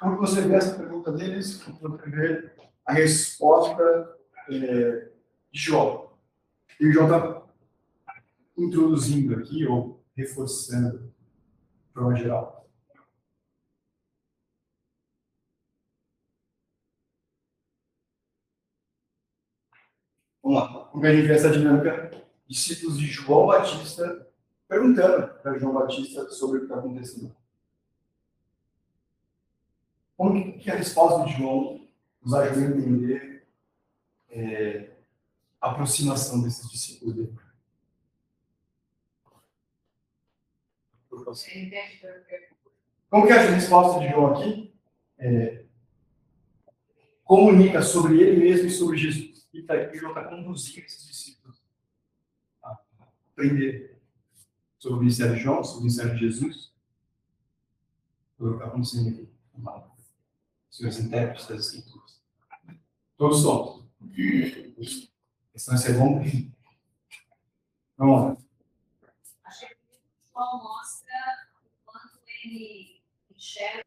Quando 0.02 0.18
você 0.18 0.42
vê 0.42 0.56
essa 0.56 0.78
pergunta 0.78 1.12
deles, 1.14 1.62
você 1.62 2.10
vê 2.10 2.52
a 2.86 2.94
resposta 2.94 4.18
é, 4.50 5.10
de 5.52 5.60
João. 5.60 6.10
E 6.80 6.88
o 6.88 6.92
João 6.92 7.06
está 7.06 7.44
introduzindo 8.58 9.36
aqui, 9.36 9.66
ou 9.66 10.04
reforçando, 10.16 11.00
de 11.00 11.94
forma 11.94 12.16
geral. 12.16 12.59
Vamos 20.42 20.60
lá. 20.60 20.86
Como 20.86 21.06
a 21.06 21.14
gente 21.14 21.28
vê 21.28 21.34
essa 21.34 21.52
dinâmica, 21.52 22.12
discípulos 22.48 22.98
de 22.98 23.06
João 23.06 23.48
Batista 23.48 24.28
perguntando 24.68 25.28
para 25.42 25.58
João 25.58 25.74
Batista 25.74 26.30
sobre 26.30 26.58
o 26.58 26.60
que 26.60 26.66
está 26.68 26.78
acontecendo. 26.78 27.36
Como 30.16 30.60
que 30.60 30.70
a 30.70 30.76
resposta 30.76 31.26
de 31.26 31.38
João 31.38 31.88
nos 32.22 32.34
ajuda 32.34 32.76
a 32.76 32.78
entender 32.78 33.48
é, 34.30 34.92
a 35.60 35.72
aproximação 35.72 36.42
desses 36.44 36.70
discípulos 36.70 37.16
dele? 37.16 37.36
Como 43.10 43.26
que 43.26 43.34
a 43.34 43.42
resposta 43.42 44.00
de 44.00 44.10
João 44.10 44.34
aqui 44.34 44.76
é, 45.18 45.64
comunica 47.24 47.82
sobre 47.82 48.22
ele 48.22 48.40
mesmo 48.40 48.68
e 48.68 48.72
sobre 48.72 48.98
Jesus? 48.98 49.39
E 49.52 49.64
tá, 49.64 49.76
e 49.76 49.96
João 49.96 50.12
está 50.12 50.26
conduzindo 50.26 50.86
esses 50.86 51.08
discípulos 51.08 51.62
a 52.64 52.78
aprender 53.32 54.00
sobre 54.78 54.98
o 54.98 55.00
ministério 55.02 55.36
de 55.36 55.42
João, 55.42 55.64
sobre 55.64 55.80
o 55.80 55.82
ministério 55.84 56.14
de 56.14 56.20
Jesus, 56.20 56.72
sobre 58.38 58.54
o 58.54 58.58
que 58.58 58.64
está 58.64 58.68
acontecendo 58.68 59.10
aqui. 59.10 59.30
Seus 60.70 61.00
intérpretes 61.00 61.48
das 61.48 61.66
escrituras. 61.66 62.22
Todos 63.18 63.42
somos. 63.42 63.86
A 64.02 65.52
questão 65.52 65.74
é 65.74 65.78
ser 65.78 65.98
bom. 65.98 66.24
Vamos 67.98 68.22
lá. 68.22 68.38
Acho 69.44 69.68
que 69.68 69.74
o 69.74 70.32
João 70.32 70.64
mostra 70.64 71.50
o 71.66 71.70
quanto 71.92 72.20
ele 72.46 73.04
enxerga 73.36 73.84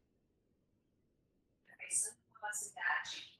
a 1.69 2.33
capacidade 2.33 3.39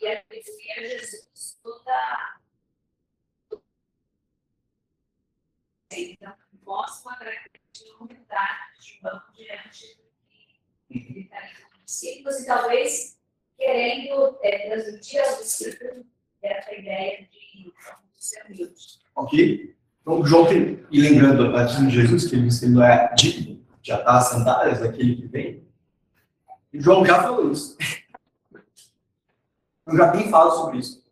e 0.00 0.06
atribuir 0.06 0.70
a 0.72 0.80
Jesus 0.82 1.33
toda. 1.64 2.38
Então, 5.90 6.34
mostra 6.64 7.10
uma 7.10 7.18
grande 7.18 7.40
humildade 7.98 8.78
de 8.78 9.00
João 9.00 9.22
diante 9.34 9.96
do 9.96 10.04
que 10.88 10.98
ele 10.98 11.20
está 11.20 11.40
discípulos 11.84 12.40
e 12.40 12.46
talvez 12.46 13.18
querendo 13.56 14.38
é, 14.42 14.68
transmitir 14.68 15.20
aos 15.20 15.38
discípulos 15.38 16.04
essa 16.42 16.74
ideia 16.74 17.28
de 17.30 17.72
ser 18.16 18.44
humilde. 18.46 19.00
Ok? 19.14 19.76
Então, 20.00 20.24
João 20.26 20.46
tem, 20.46 20.84
e 20.90 21.00
lembrando 21.00 21.46
a 21.46 21.52
batismo 21.52 21.88
de 21.88 21.94
Jesus, 21.94 22.26
que 22.28 22.36
ele 22.36 22.46
disse 22.46 22.60
que 22.60 22.66
ele 22.66 22.74
não 22.74 22.84
é 22.84 23.14
digno 23.14 23.64
de 23.80 23.92
atar 23.92 24.16
as 24.16 24.28
sandálias 24.28 24.80
daquele 24.80 25.16
que 25.16 25.26
vem, 25.26 25.66
João 26.72 27.06
já 27.06 27.22
falou 27.22 27.50
isso. 27.52 27.78
Eu 29.86 29.96
já 29.96 30.10
tem 30.10 30.30
falado 30.30 30.56
sobre 30.56 30.78
isso. 30.78 31.03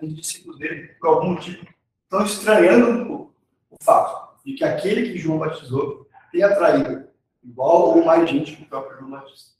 Mas 0.00 0.10
os 0.10 0.16
discípulos 0.16 0.58
dele, 0.58 0.88
por 1.00 1.08
algum 1.08 1.30
motivo, 1.30 1.66
estão 2.04 2.24
estranhando 2.24 3.32
o 3.70 3.76
fato 3.82 4.38
de 4.44 4.54
que 4.54 4.64
aquele 4.64 5.12
que 5.12 5.18
João 5.18 5.38
batizou 5.38 6.08
tenha 6.32 6.46
atraído 6.46 7.08
igual 7.42 7.96
ou 7.96 8.04
mais 8.04 8.28
gente 8.28 8.56
que 8.56 8.62
o 8.62 8.68
próprio 8.68 8.98
João 8.98 9.10
Batista. 9.10 9.52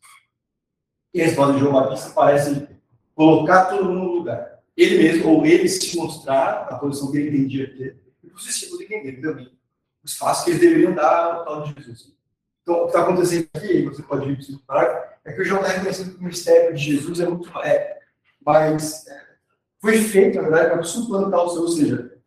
E 1.12 1.20
a 1.20 1.24
resposta 1.24 1.54
de 1.54 1.60
João 1.60 1.72
Batista 1.72 2.10
parece 2.10 2.68
colocar 3.14 3.66
todo 3.66 3.84
mundo 3.84 4.04
no 4.04 4.12
lugar. 4.12 4.60
Ele 4.76 5.02
mesmo, 5.02 5.30
ou 5.30 5.44
ele 5.44 5.68
se 5.68 5.96
mostrar 5.96 6.68
a 6.70 6.76
posição 6.76 7.10
que 7.10 7.18
ele 7.18 7.36
entendia 7.36 7.76
ter, 7.76 8.00
e 8.22 8.28
os 8.28 8.44
discípulos 8.44 8.82
entenderem 8.82 9.20
também 9.20 9.46
o 9.46 10.06
espaço 10.06 10.44
que 10.44 10.50
eles 10.50 10.60
deveriam 10.60 10.94
dar 10.94 11.34
ao 11.34 11.44
tal 11.44 11.62
de 11.62 11.82
Jesus. 11.82 12.14
Então, 12.62 12.76
o 12.76 12.80
que 12.82 12.86
está 12.88 13.02
acontecendo 13.02 13.48
aqui, 13.54 13.82
você 13.82 14.02
pode 14.02 14.32
vir 14.32 14.58
para 14.66 15.18
é 15.24 15.32
que 15.32 15.42
o 15.42 15.44
João 15.44 15.60
está 15.60 15.74
reconhecendo 15.74 16.14
que 16.14 16.20
o 16.20 16.26
mistério 16.26 16.74
de 16.74 16.82
Jesus 16.82 17.20
é 17.20 17.28
muito 17.28 17.50
é, 17.60 17.98
mais. 18.44 19.06
É, 19.06 19.27
foi 19.80 19.98
feito, 19.98 20.36
na 20.36 20.42
verdade, 20.42 20.70
para 20.70 20.82
suplantar 20.82 21.44
o 21.44 21.48
seu, 21.50 21.62
ou 21.62 21.68
seja, 21.68 22.18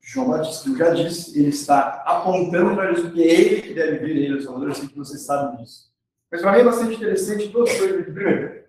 João 0.00 0.30
Batista 0.30 0.74
já 0.74 0.94
disse, 0.94 1.38
ele 1.38 1.48
está 1.48 2.02
apontando 2.06 2.74
para 2.74 2.94
Jesus 2.94 3.12
que 3.12 3.22
é 3.22 3.26
ele 3.26 3.62
que 3.62 3.74
deve 3.74 3.98
vir, 3.98 4.16
ele 4.16 4.34
é 4.34 4.36
o 4.36 4.42
Salvador, 4.42 4.68
eu 4.70 4.74
sei 4.74 4.88
que 4.88 4.96
vocês 4.96 5.20
sabem 5.22 5.58
disso. 5.58 5.92
Mas 6.30 6.42
mim 6.42 6.48
é 6.48 6.64
bastante 6.64 6.94
interessante 6.94 7.48
duas 7.48 7.70
coisas. 7.76 8.04
Primeiro, 8.04 8.64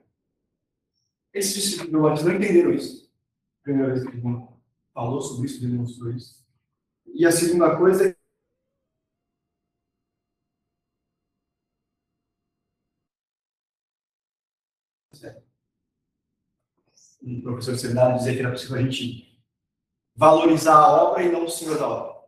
esses 1.33 1.53
discípulos 1.53 1.91
do 1.91 2.01
Batista 2.01 2.29
não 2.29 2.35
entenderam 2.35 2.73
isso. 2.73 3.09
Primeira 3.63 3.93
vez 3.93 4.05
que 4.05 4.17
ele 4.17 4.47
falou 4.93 5.21
sobre 5.21 5.45
isso, 5.45 5.61
demonstrou 5.61 6.11
isso. 6.11 6.45
E 7.05 7.25
a 7.25 7.31
segunda 7.31 7.77
coisa 7.77 8.09
é 8.09 8.15
um 17.21 17.41
professor 17.41 17.75
de 17.75 17.81
seminário 17.81 18.17
dizia 18.17 18.33
que 18.33 18.39
era 18.39 18.51
possível 18.51 18.77
a 18.77 18.81
gente 18.81 19.39
valorizar 20.15 20.75
a 20.75 21.03
obra 21.03 21.23
e 21.23 21.31
não 21.31 21.45
o 21.45 21.49
senhor 21.49 21.77
da 21.77 21.87
obra. 21.87 22.19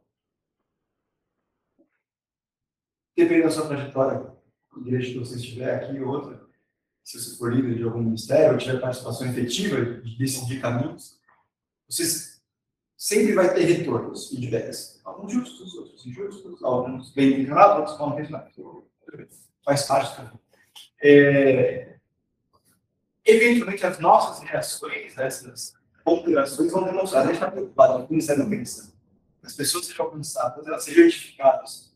Dependendo 3.16 3.46
da 3.46 3.52
sua 3.52 3.68
trajetória, 3.68 4.32
igreja 4.78 5.12
que 5.12 5.20
você 5.20 5.36
estiver 5.36 5.76
aqui 5.76 6.00
ou 6.00 6.10
outra, 6.10 6.42
se 7.04 7.20
você 7.20 7.38
for 7.38 7.54
líder 7.54 7.76
de 7.76 7.84
algum 7.84 8.02
ministério 8.02 8.54
ou 8.54 8.58
tiver 8.58 8.80
participação 8.80 9.28
efetiva 9.28 9.84
de 10.02 10.18
decidir 10.18 10.62
caminhos, 10.62 11.20
você 11.90 12.40
sempre 12.96 13.34
vai 13.34 13.54
ter 13.54 13.64
retornos, 13.64 14.30
feedbacks. 14.30 15.02
Alguns 15.04 15.34
justos, 15.34 15.74
outros 15.76 16.06
injustos, 16.06 16.64
alguns 16.64 17.12
bem 17.14 17.42
encanados, 17.42 17.80
outros 17.80 18.00
mal 18.00 18.14
intencionados. 18.14 18.54
Faz 19.66 19.84
parte 19.84 20.16
também. 20.16 20.40
É, 21.04 21.91
eventualmente, 23.26 23.86
as 23.86 24.00
nossas 24.00 24.48
reações, 24.48 25.18
essas 25.18 25.74
ponderações, 26.04 26.72
vão 26.72 26.84
demonstrar. 26.84 27.24
A 27.24 27.26
gente 27.26 27.36
está 27.36 27.52
preocupado 27.52 28.00
com 28.00 28.06
o 28.06 28.10
Ministério 28.12 28.44
da 28.44 28.50
Pensão. 28.50 28.92
As 29.44 29.54
pessoas 29.54 29.86
sejam 29.86 30.06
alcançadas, 30.06 30.68
elas 30.68 30.84
sejam 30.84 31.06
edificadas. 31.06 31.92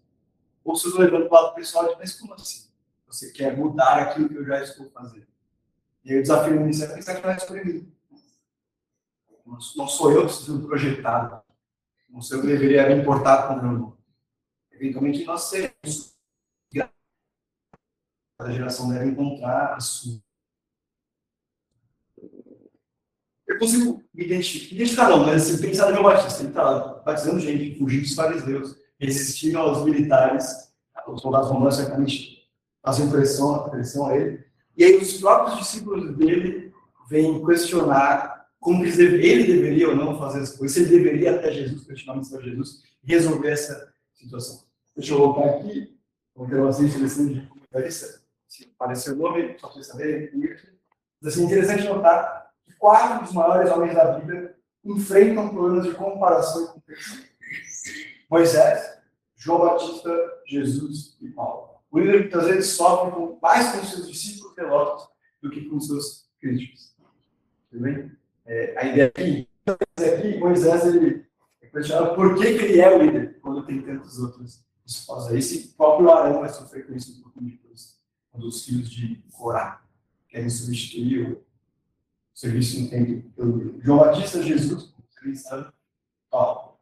Ou 0.63 0.75
se 0.75 0.88
levando 0.98 1.29
para 1.29 1.39
o 1.39 1.44
lado 1.44 1.55
pessoal, 1.55 1.88
de, 1.88 1.96
mas 1.98 2.20
como 2.20 2.34
assim? 2.34 2.67
Você 3.08 3.32
quer 3.32 3.55
mudar 3.55 4.00
aquilo 4.00 4.27
que 4.27 4.36
eu 4.36 4.46
já 4.46 4.62
estou 4.63 4.89
fazendo. 4.89 5.27
E 6.03 6.12
aí 6.12 6.20
o 6.20 6.22
desafio 6.22 6.60
Ministério 6.60 6.94
é 6.94 6.96
pensar 6.96 7.15
que 7.15 7.22
não 7.22 7.29
é 7.29 7.39
sobre 7.39 7.63
mim. 7.63 7.96
Não 9.46 9.88
sou 9.88 10.12
eu 10.12 10.25
que 10.25 10.34
estou 10.34 10.60
projetado. 10.67 11.44
Não 12.10 12.22
sou 12.22 12.38
eu 12.38 12.41
que 12.41 12.48
deveria 12.48 12.88
me 12.88 13.01
importar 13.01 13.48
com 13.48 13.53
o 13.53 13.62
meu 13.62 13.79
nome. 13.79 13.98
Eventualmente, 14.72 15.24
nós 15.24 15.44
seremos. 15.44 16.15
Cada 18.38 18.51
geração 18.51 18.89
deve 18.89 19.05
encontrar 19.05 19.75
a 19.75 19.79
sua 19.79 20.20
eu 23.48 23.60
consigo 23.60 24.04
me 24.14 24.25
identificar, 24.25 24.75
identificar 24.75 25.10
não, 25.10 25.25
mas 25.25 25.50
assim, 25.50 25.62
pensar 25.62 25.88
no 25.88 25.94
meu 25.94 26.04
Batista, 26.04 26.42
ele 26.42 26.50
está 26.50 27.02
batizando 27.06 27.40
gente, 27.40 27.78
fugindo 27.78 28.02
dos 28.02 28.16
fariseus, 28.16 28.75
resistindo 29.00 29.58
aos 29.60 29.84
militares, 29.86 30.74
os 31.08 31.22
soldados 31.22 31.50
romanos 31.50 31.75
certamente 31.75 32.50
fazendo 32.84 33.12
pressão, 33.12 33.70
pressão 33.70 34.08
a 34.08 34.18
ele, 34.18 34.44
e 34.75 34.84
aí 34.84 34.98
os 34.98 35.18
próprios 35.18 35.60
discípulos 35.60 36.16
dele 36.18 36.74
vêm 37.10 37.44
questionar 37.46 38.48
como 38.60 38.84
ele 38.84 39.44
deveria 39.44 39.90
ou 39.90 39.96
não 39.96 40.18
fazer 40.18 40.40
as 40.40 40.56
coisas, 40.56 40.75
se 40.75 40.84
ele 40.84 41.04
deveria 41.04 41.36
até 41.36 41.52
Jesus, 41.52 41.86
questionar 41.86 42.20
o 42.20 42.42
Jesus, 42.42 42.84
e 43.04 43.12
resolver 43.12 43.52
essa 43.52 43.94
situação. 44.16 44.64
Deixa 44.96 45.14
eu 45.14 45.20
voltar 45.20 45.46
aqui, 45.46 45.96
vou 46.36 46.48
ter 46.48 46.56
uma 46.56 46.74
seleção 46.74 47.28
de 47.28 47.42
comentarista, 47.48 48.22
se 48.48 48.72
aparecer 48.75 49.14
o 49.14 49.18
nome, 49.18 49.56
só 49.60 49.68
para 49.68 49.75
vocês 49.75 49.88
saberem, 49.88 50.32
mas 51.22 51.34
assim, 51.34 51.46
interessante 51.46 51.84
notar 51.84 52.45
quatro 52.74 53.24
dos 53.24 53.34
maiores 53.34 53.72
homens 53.72 53.96
da 53.96 54.14
Bíblia 54.14 54.56
enfrentam 54.84 55.50
problemas 55.50 55.86
de 55.86 55.94
comparação 55.94 56.68
com 56.68 56.82
Cristo. 56.82 57.24
Moisés, 58.30 59.00
João 59.36 59.60
Batista, 59.60 60.10
Jesus 60.48 61.18
e 61.22 61.30
Paulo. 61.30 61.76
O 61.92 62.00
líder 62.00 62.22
muitas 62.22 62.46
vezes 62.48 62.72
sofre 62.72 63.38
mais 63.42 63.72
com 63.72 63.84
seus 63.86 64.08
discípulos 64.08 64.56
devotos 64.56 65.08
do 65.42 65.50
que 65.50 65.66
com 65.66 65.80
seus 65.80 66.30
críticos. 66.40 66.96
Tudo 67.70 67.84
bem? 67.84 68.12
É, 68.46 68.78
a 68.78 68.86
ideia 68.86 69.08
aqui, 69.08 69.48
aqui 69.68 70.38
Moisés 70.38 70.86
ele 70.86 71.26
é 71.62 71.68
questionado 71.68 72.16
por 72.16 72.36
que, 72.36 72.58
que 72.58 72.66
ele 72.66 72.82
é 72.82 72.96
o 72.96 73.02
líder 73.02 73.40
quando 73.42 73.66
tem 73.66 73.82
tantos 73.82 74.20
outros 74.20 74.64
esposos. 74.86 75.34
Esse 75.34 75.70
próprio 75.70 76.12
Arão 76.12 76.42
vai 76.42 76.50
sofrer 76.50 76.86
com 76.86 76.94
isso 76.94 77.20
um 77.20 77.24
pouquinho 77.24 77.52
depois, 77.52 78.00
quando 78.32 78.48
os 78.48 78.66
filhos 78.66 78.90
de 78.90 79.24
Corá 79.32 79.82
querem 80.28 80.50
substituir 80.50 81.38
serviço 82.36 82.89
tempo 82.89 83.30
pelo 83.30 83.82
João 83.82 84.00
Batista 84.00 84.44
Jesus, 84.44 84.94
cristão. 85.15 85.72
Ó, 86.30 86.74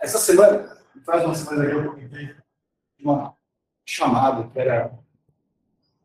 essa 0.00 0.18
semana, 0.18 0.82
faz 1.04 1.24
uma 1.24 1.34
semana 1.34 1.68
que 1.68 1.76
eu 1.76 1.90
comentei 1.90 2.34
uma 2.98 3.36
chamada 3.84 4.48
que 4.48 4.58
era 4.58 4.98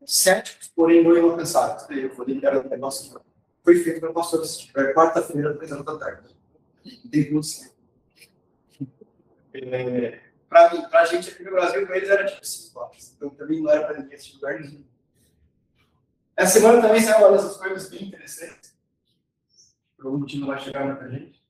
céticos, 0.05 0.67
porém 0.75 1.03
não 1.03 1.17
inalcançáveis. 1.17 1.89
Eu 1.89 2.13
falei 2.13 2.39
que 2.39 2.45
era 2.45 2.59
um 2.59 2.69
negócio 2.69 3.19
foi 3.63 3.83
feito 3.83 3.99
pelo 3.99 4.13
pastor 4.13 4.45
é 4.75 4.93
quarta-feira, 4.93 5.55
três 5.55 5.71
anos 5.71 5.85
da 5.85 5.97
tarde. 5.97 6.35
Tem 7.11 7.43
certo. 7.43 7.75
É, 9.53 10.21
para 10.47 11.01
a 11.01 11.05
gente 11.05 11.29
aqui 11.29 11.43
no 11.43 11.51
Brasil, 11.51 11.85
com 11.85 11.93
eles 11.93 12.09
era 12.09 12.25
tipo 12.25 12.45
5 12.45 12.79
horas. 12.79 13.13
Então 13.15 13.29
também 13.31 13.61
não 13.61 13.69
era 13.69 13.85
para 13.85 13.99
ninguém 13.99 14.15
assistir 14.15 14.35
lugar 14.35 14.59
nenhum. 14.59 14.85
Essa 16.35 16.59
semana 16.59 16.81
também 16.81 17.01
saiu 17.01 17.27
uma 17.27 17.35
dessas 17.35 17.57
coisas 17.57 17.89
bem 17.89 18.05
interessantes 18.05 18.66
por 19.97 20.05
algum 20.05 20.19
motivo 20.19 20.41
não 20.41 20.47
vai 20.47 20.59
chegar 20.59 20.85
muita 20.85 21.09
gente. 21.09 21.43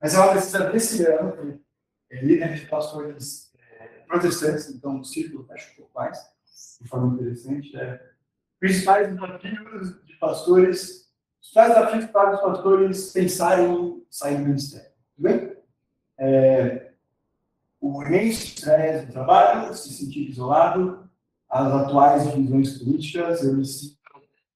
Mas 0.00 0.14
uma 0.14 0.32
pesquisa 0.32 0.70
desse 0.70 1.04
ano, 1.04 1.60
é 2.10 2.24
líder 2.24 2.54
de 2.54 2.66
pastores 2.66 3.52
é, 3.58 3.86
protestantes, 4.06 4.68
então 4.70 5.00
o 5.00 5.04
círculo 5.04 5.44
fecha 5.44 5.70
um 5.72 5.76
pouco 5.76 5.90
mais, 5.94 6.18
de 6.80 6.88
forma 6.88 7.14
interessante. 7.14 7.76
É, 7.76 8.10
principais 8.58 9.12
desafios 9.12 10.04
de 10.04 10.16
pastores, 10.16 11.12
principais 11.38 11.74
desafios 11.74 12.04
para 12.06 12.34
os 12.34 12.40
pastores 12.40 13.12
pensarem 13.12 13.72
em 13.72 14.06
sair 14.10 14.38
do 14.38 14.44
ministério. 14.44 14.90
Tudo 15.16 15.28
bem? 15.28 15.56
É, 16.18 16.92
o 17.80 18.02
imenso 18.02 18.44
estresse 18.44 19.06
do 19.06 19.12
trabalho, 19.12 19.74
se 19.74 19.92
sentir 19.92 20.28
isolado, 20.28 21.08
as 21.48 21.72
atuais 21.72 22.32
divisões 22.32 22.78
políticas, 22.78 23.42
eu 23.42 23.54
me 23.54 23.64
sinto 23.64 24.01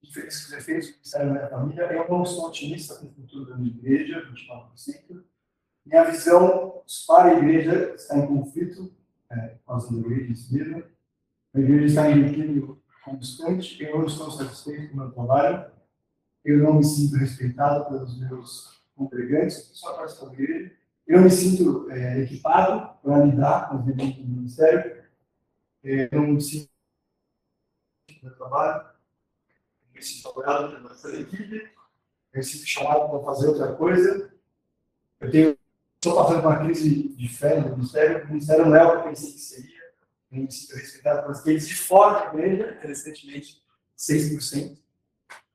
os 0.08 0.52
efeitos 0.52 0.88
do 0.88 0.94
Ministério 0.94 1.34
da 1.34 1.48
Família, 1.48 1.92
eu 1.92 2.08
não 2.08 2.24
sou 2.24 2.48
otimista 2.48 2.96
com 2.96 3.06
o 3.06 3.12
futuro 3.12 3.46
da 3.46 3.56
minha 3.56 3.70
igreja, 3.70 4.26
29%. 4.32 5.24
Minha 5.84 6.04
visão 6.04 6.82
para 7.06 7.30
a 7.30 7.38
igreja 7.38 7.94
está 7.94 8.18
em 8.18 8.26
conflito 8.26 8.92
é, 9.30 9.56
com 9.64 9.72
as 9.74 9.90
igrejas 9.90 10.50
mesmo. 10.50 10.84
A 11.54 11.60
igreja 11.60 11.86
está 11.86 12.10
em 12.10 12.22
declínio 12.22 12.82
constante, 13.04 13.82
eu 13.82 13.98
não 13.98 14.06
estou 14.06 14.30
satisfeito 14.30 14.88
com 14.88 14.94
o 14.94 14.96
meu 14.98 15.12
trabalho, 15.12 15.70
eu 16.44 16.58
não 16.58 16.74
me 16.74 16.84
sinto 16.84 17.16
respeitado 17.16 17.86
pelos 17.86 18.18
meus 18.18 18.82
congregantes, 18.96 19.58
que 19.58 19.78
só 19.78 19.94
parte 19.94 20.24
da 20.24 20.32
igreja, 20.32 20.72
eu 21.06 21.22
me 21.22 21.30
sinto 21.30 21.88
é, 21.90 22.20
equipado 22.22 22.98
para 23.00 23.24
lidar 23.24 23.68
com 23.68 23.76
os 23.76 23.84
demandas 23.84 24.16
do 24.16 24.28
ministério, 24.28 25.04
eu 25.84 26.08
não 26.12 26.32
me 26.32 26.40
sinto 26.40 26.68
no 28.10 28.28
meu 28.28 28.36
trabalho, 28.36 28.95
sinto 30.02 30.28
apoiado 30.28 30.80
pela 31.00 31.20
equipe, 31.20 31.70
me 32.34 32.42
sinto 32.42 32.66
chamado 32.66 33.08
para 33.08 33.24
fazer 33.24 33.48
outra 33.48 33.72
coisa. 33.74 34.32
Eu 35.20 35.30
tenho, 35.30 35.58
estou 35.96 36.16
passando 36.16 36.42
por 36.42 36.48
uma 36.48 36.64
crise 36.64 37.08
de 37.08 37.28
fé 37.28 37.60
no 37.60 37.76
ministério, 37.76 38.24
o 38.24 38.28
ministério 38.28 38.66
não 38.66 38.76
é 38.76 38.84
o 38.84 38.90
que 38.90 38.96
eu 38.96 39.02
pensei 39.04 39.32
que 39.32 39.38
seria, 39.38 39.82
me 40.30 40.50
sinto 40.50 40.76
respeitado 40.76 41.22
pelos 41.22 41.40
clientes 41.40 41.68
de 41.68 41.74
fora 41.74 42.30
da 42.30 42.34
igreja, 42.34 42.78
recentemente 42.82 43.62
6%, 43.96 44.78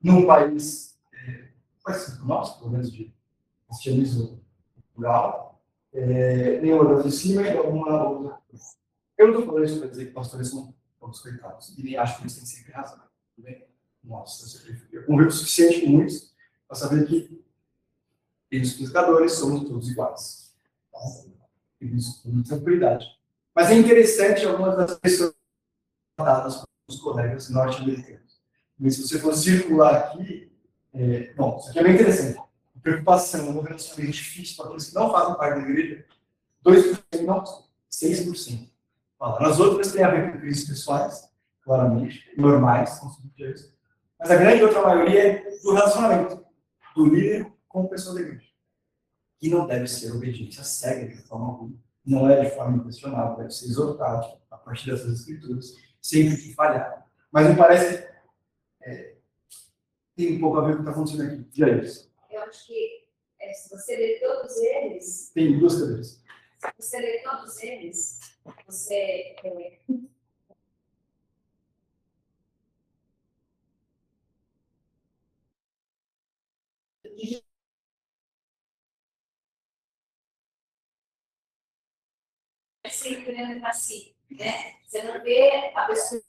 num 0.02 0.26
país, 0.26 0.98
é, 1.12 1.48
o 2.20 2.26
nosso, 2.26 2.58
pelo 2.58 2.72
menos 2.72 2.92
de 2.92 3.12
cristianismo 3.68 4.42
rural, 4.96 5.62
é, 5.92 6.60
nenhuma 6.60 6.96
das 6.96 7.04
de 7.04 7.12
cima 7.12 7.42
e 7.42 7.56
alguma 7.56 8.08
outra. 8.08 8.38
Eu 9.16 9.28
não 9.28 9.34
estou 9.34 9.46
falando 9.46 9.64
isso 9.64 9.78
para 9.78 9.88
dizer 9.88 10.06
que 10.06 10.12
pastores 10.12 10.48
são 10.48 10.74
todos 10.98 11.20
coitados. 11.20 11.76
E 11.78 11.82
nem 11.82 11.96
acho 11.96 12.16
que 12.16 12.22
eles 12.22 12.36
têm 12.36 12.46
sempre 12.46 12.72
razão. 12.72 13.00
Tudo 13.34 13.44
bem? 13.44 13.71
Nossa, 14.04 14.60
eu 14.92 15.04
convivo 15.04 15.28
o 15.28 15.32
suficiente 15.32 15.82
com 15.82 15.90
muitos 15.90 16.34
para 16.66 16.76
saber 16.76 17.06
que 17.06 17.42
eles, 18.50 18.74
pescadores, 18.74 19.32
somos 19.32 19.68
todos 19.68 19.90
iguais. 19.90 20.54
Isso 21.80 22.22
com 22.22 22.42
tranquilidade. 22.42 23.06
Mas 23.54 23.70
é 23.70 23.74
interessante 23.74 24.44
algumas 24.44 24.76
das 24.76 24.98
pessoas 24.98 25.34
tratadas 26.16 26.56
com 26.56 26.66
os 26.88 27.00
colegas 27.00 27.48
norte-americanos. 27.48 28.40
Se 28.88 29.02
você 29.02 29.18
for 29.18 29.34
circular 29.34 29.94
aqui, 29.94 30.52
é, 30.94 31.32
bom, 31.34 31.58
isso 31.58 31.70
aqui 31.70 31.78
é 31.78 31.82
bem 31.82 31.94
interessante. 31.94 32.38
A 32.38 32.80
preocupação, 32.80 33.48
um 33.48 33.60
relacionamento 33.60 34.12
difícil 34.12 34.56
para 34.56 34.66
aqueles 34.66 34.88
que 34.88 34.94
não 34.94 35.10
fazem 35.10 35.34
parte 35.36 35.60
da 35.60 35.68
igreja, 35.68 36.04
2% 36.64 37.22
não, 37.22 37.44
6%. 37.90 38.68
Fala. 39.18 39.40
Nas 39.40 39.60
outras 39.60 39.92
tem 39.92 40.02
a 40.02 40.10
ver 40.10 40.32
com 40.32 40.40
crises 40.40 40.68
pessoais, 40.68 41.28
claramente, 41.62 42.28
normais, 42.36 43.00
mas 44.22 44.30
a 44.30 44.36
grande 44.36 44.62
outra 44.62 44.82
maioria 44.82 45.20
é 45.20 45.50
do 45.62 45.72
relacionamento 45.72 46.46
do 46.94 47.06
líder 47.06 47.52
com 47.68 47.82
o 47.82 47.88
pessoal 47.88 48.14
da 48.14 48.20
igreja. 48.20 48.46
Que 49.40 49.50
não 49.50 49.66
deve 49.66 49.88
ser 49.88 50.12
obediência 50.12 50.62
cega 50.62 51.08
de 51.08 51.20
forma 51.22 51.48
alguma, 51.48 51.76
não 52.06 52.30
é 52.30 52.44
de 52.44 52.54
forma 52.54 52.76
inquestionável, 52.76 53.36
deve 53.38 53.50
ser 53.50 53.64
exortado 53.64 54.38
a 54.48 54.56
partir 54.56 54.92
dessas 54.92 55.20
escrituras, 55.20 55.76
sempre 56.00 56.36
que 56.36 56.54
falhar. 56.54 57.04
Mas 57.32 57.48
me 57.48 57.56
parece 57.56 58.08
é, 58.82 59.16
tem 60.14 60.36
um 60.36 60.40
pouco 60.40 60.58
a 60.58 60.68
ver 60.68 60.76
com 60.76 60.82
o 60.82 60.84
que 60.84 60.90
está 60.90 60.92
acontecendo 60.92 61.22
aqui. 61.24 61.48
E 61.56 61.64
aí? 61.64 61.80
Eu 62.30 62.42
acho 62.42 62.66
que 62.68 63.08
é, 63.40 63.52
se 63.52 63.70
você 63.70 63.96
ler 63.96 64.20
todos 64.20 64.56
eles. 64.56 65.32
Tem 65.34 65.58
duas 65.58 65.80
cadeiras. 65.80 66.22
Se 66.60 66.72
você 66.78 67.00
ler 67.00 67.22
todos 67.24 67.60
eles, 67.60 68.20
você. 68.68 69.34
É, 69.42 69.80
sempre 82.88 83.32
olhando 83.32 83.60
para 83.60 83.72
si, 83.72 84.14
né? 84.30 84.76
Você 84.84 85.02
não 85.02 85.22
vê 85.22 85.72
a 85.74 85.86
pessoa 85.86 86.22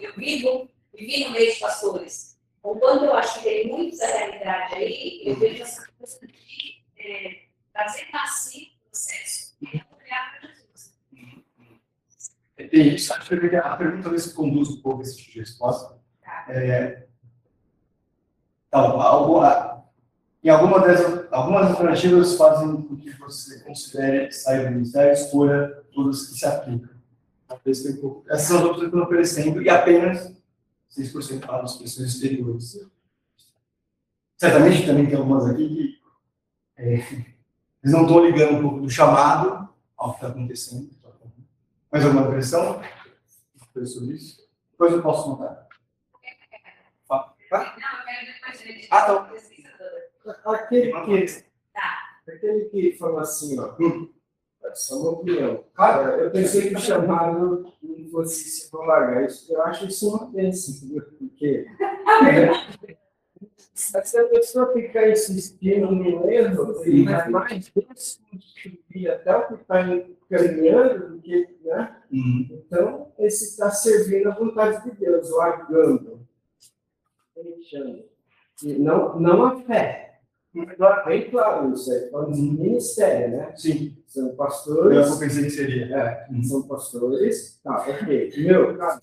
eu 0.00 0.14
vivo, 0.14 0.70
vivi 0.94 1.24
no 1.24 1.30
meio 1.32 1.52
de 1.52 1.58
pastores. 1.58 2.38
Então, 2.58 2.78
quando 2.78 3.04
eu 3.06 3.14
acho 3.14 3.38
que 3.38 3.44
tem 3.44 3.68
muita 3.68 4.06
realidade 4.06 4.74
aí, 4.74 5.22
eu 5.24 5.36
vejo 5.36 5.62
essa 5.62 5.90
coisa 5.92 6.26
de 6.26 6.84
é, 6.96 7.46
trazer 7.72 8.10
para 8.10 8.26
si 8.28 8.72
o 8.80 8.90
processo 8.90 9.56
e 9.60 9.66
olhar 9.66 10.40
para 10.40 10.55
Isso, 12.58 13.12
acho 13.12 13.28
que 13.28 13.56
a 13.56 13.76
pergunta 13.76 14.02
talvez 14.04 14.32
conduz 14.32 14.70
um 14.70 14.80
pouco 14.80 15.02
esse 15.02 15.16
tipo 15.16 15.32
de 15.32 15.40
resposta. 15.40 15.98
Tá. 16.24 16.46
É, 16.48 17.06
então, 18.68 18.98
em 20.42 20.48
alguma 20.48 20.80
das, 20.80 21.32
algumas 21.32 21.70
alternativas 21.70 22.36
fazem 22.36 22.82
com 22.82 22.96
que 22.96 23.10
você 23.12 23.60
considere 23.60 24.30
sair 24.32 24.66
do 24.66 24.72
ministério 24.72 25.10
e 25.10 25.14
escolha 25.14 25.68
todas 25.92 26.28
que 26.28 26.38
se 26.38 26.46
aplicam. 26.46 26.96
Talvez 27.48 27.84
um 27.86 27.96
pouco. 28.00 28.24
Essas 28.28 28.48
são 28.48 28.58
as 28.58 28.64
opções 28.64 28.80
que 28.80 28.86
estão 28.86 29.02
oferecendo 29.02 29.62
e 29.62 29.68
apenas 29.68 30.32
6% 30.96 31.40
para 31.40 31.62
as 31.62 31.76
pessoas 31.76 32.08
exteriores. 32.08 32.80
Certamente 34.36 34.86
também 34.86 35.06
tem 35.06 35.16
algumas 35.16 35.46
aqui 35.46 35.68
que 35.68 36.00
é, 36.76 36.94
eles 36.94 37.92
não 37.92 38.02
estão 38.02 38.24
ligando 38.24 38.58
um 38.58 38.62
pouco 38.62 38.80
do 38.80 38.90
chamado 38.90 39.68
ao 39.96 40.10
que 40.10 40.16
está 40.16 40.28
acontecendo. 40.28 40.90
Mais 41.96 42.04
alguma 42.04 42.28
impressão 42.28 42.82
sobre 43.86 44.16
isso? 44.16 44.46
Depois 44.72 44.92
eu 44.92 45.02
posso 45.02 45.24
contar. 45.24 45.66
Tá? 47.08 47.76
Ah, 48.90 49.02
tá. 49.06 49.32
Aquele 50.44 50.92
que, 50.92 51.44
aquele 52.30 52.64
que 52.66 52.92
fala 52.98 53.22
assim, 53.22 53.58
ó, 53.58 53.74
hum, 53.80 54.12
essa 54.64 54.92
é 54.92 54.96
uma 54.98 55.10
opinião. 55.12 55.64
Cara, 55.74 56.18
eu 56.18 56.30
pensei 56.30 56.68
que 56.68 56.74
o 56.74 56.80
chamado 56.80 57.72
não 57.82 58.10
fosse 58.10 58.44
se 58.44 58.70
prolongar. 58.70 59.24
Isso, 59.24 59.50
eu 59.50 59.62
acho 59.62 59.86
isso 59.86 60.14
uma 60.14 60.26
bênção, 60.26 60.74
porque 61.18 61.66
se 63.74 64.18
a 64.18 64.28
pessoa 64.28 64.72
ficar 64.72 65.10
insistindo 65.10 65.90
no 65.90 66.30
erro, 66.30 66.82
ele 66.84 67.04
vai 67.04 67.28
mais 67.28 67.72
subir 68.38 69.10
até 69.10 69.36
o 69.36 69.48
que 69.48 69.54
está 69.54 69.84
caminhando. 70.30 71.22
Né? 71.64 71.96
Uhum. 72.10 72.48
Então, 72.50 73.12
esse 73.18 73.44
está 73.44 73.70
servindo 73.70 74.28
a 74.30 74.34
vontade 74.34 74.82
de 74.84 74.96
Deus, 74.96 75.30
largando, 75.30 76.26
deixando. 77.34 78.04
Não, 78.62 79.20
não 79.20 79.44
a 79.44 79.62
fé 79.62 80.06
bem 81.04 81.30
claro 81.30 81.72
isso 81.72 81.92
aí, 81.92 82.10
falando 82.10 82.32
de 82.32 82.40
ministério, 82.40 83.36
né? 83.36 83.52
Sim. 83.56 83.96
São 84.06 84.34
pastores. 84.34 85.10
Eu 85.10 85.18
pensei 85.18 85.44
que 85.44 85.50
seria. 85.50 85.96
É, 85.96 86.42
são 86.42 86.62
pastores. 86.62 87.60
Tá, 87.62 87.84
ok. 87.86 88.32
Meu, 88.38 88.76
cara, 88.78 89.00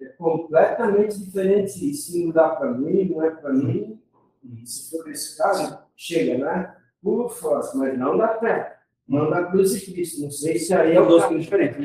é 0.00 0.06
completamente 0.10 1.18
diferente 1.18 1.94
Se 1.94 2.24
não 2.24 2.32
dá 2.32 2.50
para 2.50 2.72
mim, 2.72 3.08
não 3.08 3.22
é 3.24 3.30
para 3.30 3.52
mim. 3.52 4.00
Se 4.64 4.90
for 4.90 5.08
esse 5.10 5.36
caso, 5.36 5.78
chega, 5.96 6.38
né? 6.38 6.76
Por 7.02 7.30
força, 7.30 7.76
mas 7.76 7.98
não 7.98 8.16
dá 8.16 8.38
fé. 8.38 8.78
Não 9.06 9.30
dá 9.30 9.44
cruz 9.46 9.72
de 9.72 9.92
Cristo. 9.92 10.22
Não 10.22 10.30
sei 10.30 10.58
se 10.58 10.74
aí 10.74 10.94
é 10.94 11.00
o 11.00 11.06
caso 11.18 11.38
diferente. 11.38 11.78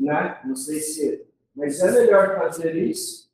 Né? 0.00 0.40
Não 0.44 0.56
sei 0.56 0.80
se. 0.80 1.26
Mas 1.54 1.80
é 1.80 1.90
melhor 1.92 2.36
fazer 2.36 2.74
isso, 2.74 3.30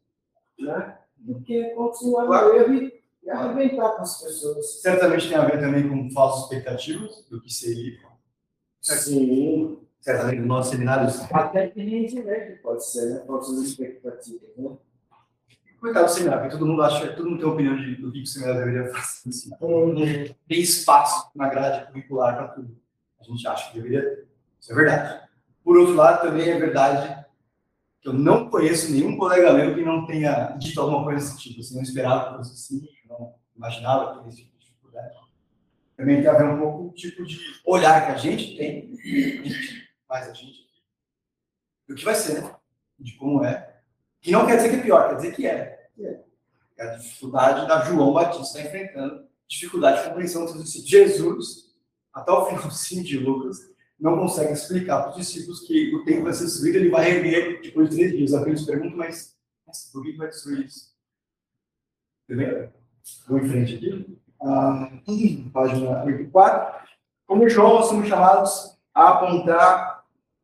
né? 0.59 0.99
Do 1.16 1.40
que 1.40 1.71
continuar 1.71 2.27
no 2.27 2.55
erro 2.55 2.75
e 2.75 3.01
e 3.23 3.31
arrebentar 3.31 3.97
com 3.97 4.03
as 4.03 4.23
pessoas. 4.23 4.81
Certamente 4.81 5.29
tem 5.29 5.37
a 5.37 5.45
ver 5.45 5.61
também 5.61 5.88
com 5.88 6.11
falsas 6.11 6.45
expectativas 6.45 7.25
do 7.29 7.40
que 7.40 7.53
seria. 7.53 7.99
Sim. 8.81 9.79
Certamente, 10.01 10.41
no 10.41 10.47
nosso 10.47 10.71
seminário. 10.71 11.09
Até 11.33 11.69
que 11.69 11.81
rendimento 11.83 12.63
pode 12.63 12.85
ser, 12.87 13.07
né? 13.07 13.23
Falsas 13.27 13.59
expectativas, 13.59 14.51
né? 14.57 14.71
Coitado 15.79 16.07
do 16.07 16.13
seminário, 16.13 16.43
porque 16.43 16.59
todo 16.59 16.67
mundo 16.67 16.83
acha, 16.83 17.13
todo 17.15 17.31
mundo 17.31 17.39
tem 17.39 17.49
opinião 17.49 17.77
de, 17.77 17.97
do 17.97 18.13
que 18.13 18.23
o 18.23 18.27
seminário 18.27 18.65
deveria 18.65 18.93
fazer. 18.93 19.57
Uhum. 19.61 19.95
Tem 20.47 20.61
espaço 20.61 21.31
na 21.35 21.49
grade 21.49 21.87
curricular 21.87 22.37
para 22.37 22.49
tudo. 22.49 22.77
A 23.19 23.25
gente 23.25 23.47
acha 23.47 23.71
que 23.71 23.77
deveria. 23.77 24.25
Isso 24.59 24.73
é 24.73 24.75
verdade. 24.75 25.29
Por 25.65 25.79
outro 25.79 25.95
lado, 25.95 26.23
também 26.23 26.51
é 26.51 26.59
verdade 26.59 27.25
que 28.01 28.09
eu 28.09 28.13
não 28.13 28.49
conheço 28.49 28.93
nenhum 28.93 29.17
colega 29.17 29.53
meu 29.53 29.75
que 29.75 29.83
não 29.83 30.07
tenha 30.07 30.57
dito 30.59 30.81
alguma 30.81 31.05
coisa 31.05 31.19
desse 31.19 31.39
tipo. 31.39 31.61
Assim, 31.61 31.75
não 31.77 31.83
esperava 31.83 32.31
que 32.31 32.37
fosse 32.39 32.53
assim, 32.55 32.89
não 33.09 33.35
imaginava 33.57 34.23
que 34.23 34.29
esse 34.29 34.39
tipo 34.39 34.59
de 34.59 34.65
dificuldade. 34.65 35.15
Também 35.97 36.21
tem 36.21 36.31
a 36.31 36.35
ver 36.35 36.45
um 36.45 36.59
pouco 36.59 36.79
com 36.79 36.89
o 36.89 36.95
tipo 36.95 37.25
de 37.25 37.39
olhar 37.65 38.07
que 38.07 38.13
a 38.13 38.17
gente 38.17 38.57
tem, 38.57 38.91
a 38.93 39.49
gente 39.49 39.89
faz 40.11 40.29
a 40.29 40.33
gente, 40.35 40.68
e 41.88 41.92
o 41.92 41.96
que 41.96 42.05
vai 42.05 42.16
ser, 42.16 42.42
né? 42.42 42.57
De 42.99 43.16
como 43.16 43.44
é. 43.44 43.81
Que 44.20 44.33
não 44.33 44.44
quer 44.44 44.57
dizer 44.57 44.70
que 44.70 44.77
é 44.77 44.83
pior, 44.83 45.09
quer 45.09 45.16
dizer 45.16 45.35
que 45.35 45.46
é. 45.46 45.88
É 46.79 46.83
a 46.83 46.96
dificuldade 46.96 47.68
da 47.68 47.85
João 47.85 48.12
Batista 48.12 48.61
enfrentando, 48.61 49.27
dificuldade 49.46 50.03
de 50.03 50.09
compreensão 50.09 50.44
dos 50.44 50.55
discípulos. 50.62 50.90
Jesus, 50.90 51.75
até 52.12 52.33
o 52.33 52.46
finalzinho 52.46 53.05
de 53.05 53.18
Lucas, 53.18 53.59
não 53.99 54.18
consegue 54.18 54.53
explicar 54.53 55.03
para 55.03 55.11
os 55.11 55.16
discípulos 55.16 55.61
que 55.61 55.94
o 55.94 56.05
tempo 56.05 56.25
vai 56.25 56.33
ser 56.33 56.44
destruído, 56.44 56.77
ele 56.77 56.90
vai 56.90 57.11
erguer 57.11 57.61
depois 57.61 57.90
de 57.90 57.96
três 57.96 58.12
dias. 58.12 58.35
Aí 58.35 58.44
eles 58.44 58.64
perguntam, 58.64 58.96
mas 58.96 59.37
por 59.92 60.03
que 60.03 60.16
vai 60.16 60.29
destruir 60.29 60.66
isso? 60.66 60.94
Entendeu? 62.25 62.73
Vou 63.29 63.38
em 63.38 63.49
frente 63.49 63.77
aqui. 63.77 64.18
Ah, 64.42 64.90
página 65.53 66.05
84. 66.05 66.88
Como 67.27 67.49
João, 67.49 67.83
somos 67.83 68.09
chamados 68.09 68.79
a 68.94 69.09
apontar, 69.11 69.89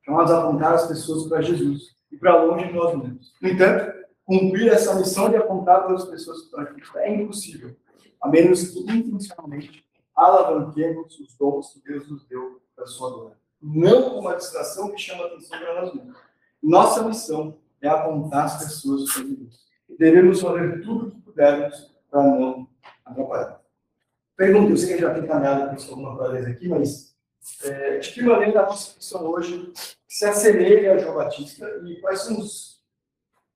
chamados 0.07 0.33
a 0.33 0.38
apontar 0.38 0.73
as 0.73 0.87
pessoas 0.87 1.29
para 1.29 1.42
Jesus 1.42 1.95
e 2.11 2.16
para 2.16 2.42
longe 2.42 2.69
de 2.69 2.73
nós 2.73 2.97
mesmos. 2.97 3.35
No 3.42 3.49
entanto, 3.51 3.92
cumprir 4.25 4.73
essa 4.73 4.95
missão 4.95 5.29
de 5.29 5.37
apontar 5.37 5.85
as 5.92 6.07
pessoas 6.07 6.42
para 6.45 6.64
Cristo 6.66 6.97
é 6.97 7.14
impossível, 7.14 7.77
a 8.23 8.29
menos 8.29 8.69
que 8.69 8.79
intencionalmente 8.81 9.85
alavanquemos 10.14 11.21
os 11.21 11.37
dons 11.37 11.75
que 11.75 11.83
Deus 11.83 12.09
nos 12.09 12.25
deu 12.27 12.62
para 12.75 12.87
sua 12.87 13.11
glória 13.11 13.47
não 13.66 14.03
como 14.03 14.21
uma 14.21 14.37
distração 14.37 14.92
que 14.92 14.99
chama 14.99 15.27
atenção 15.27 15.59
para 15.59 15.81
nós 15.81 15.95
mesmos. 15.95 16.16
Nossa 16.62 17.03
missão 17.03 17.59
é 17.81 17.88
apontar 17.88 18.47
as 18.47 18.64
pessoas 18.64 19.12
para 19.12 19.25
Deus. 19.25 19.66
Devemos 19.99 20.40
fazer 20.40 20.83
tudo 20.83 21.09
o 21.09 21.11
que 21.11 21.21
pudermos 21.21 21.95
para 22.11 22.23
não 22.23 22.69
atrapalhar. 23.05 23.61
Pergunta, 24.37 24.71
eu 24.71 24.77
sei 24.77 24.95
que 24.95 25.01
já 25.01 25.14
tem 25.14 25.27
caminhado 25.27 25.85
com 25.85 25.90
alguma 25.90 26.31
vez 26.31 26.47
aqui, 26.47 26.69
mas 26.69 27.16
é, 27.62 27.99
de 27.99 28.12
que 28.12 28.23
maneira 28.23 28.62
a 28.62 28.66
nossa 28.66 28.95
missão 28.97 29.27
hoje 29.27 29.73
se 30.16 30.24
assemelha 30.24 30.94
a 30.94 30.98
João 30.98 31.14
Batista 31.14 31.68
e 31.87 32.00
quais 32.00 32.20
são 32.20 32.38
os, 32.38 32.83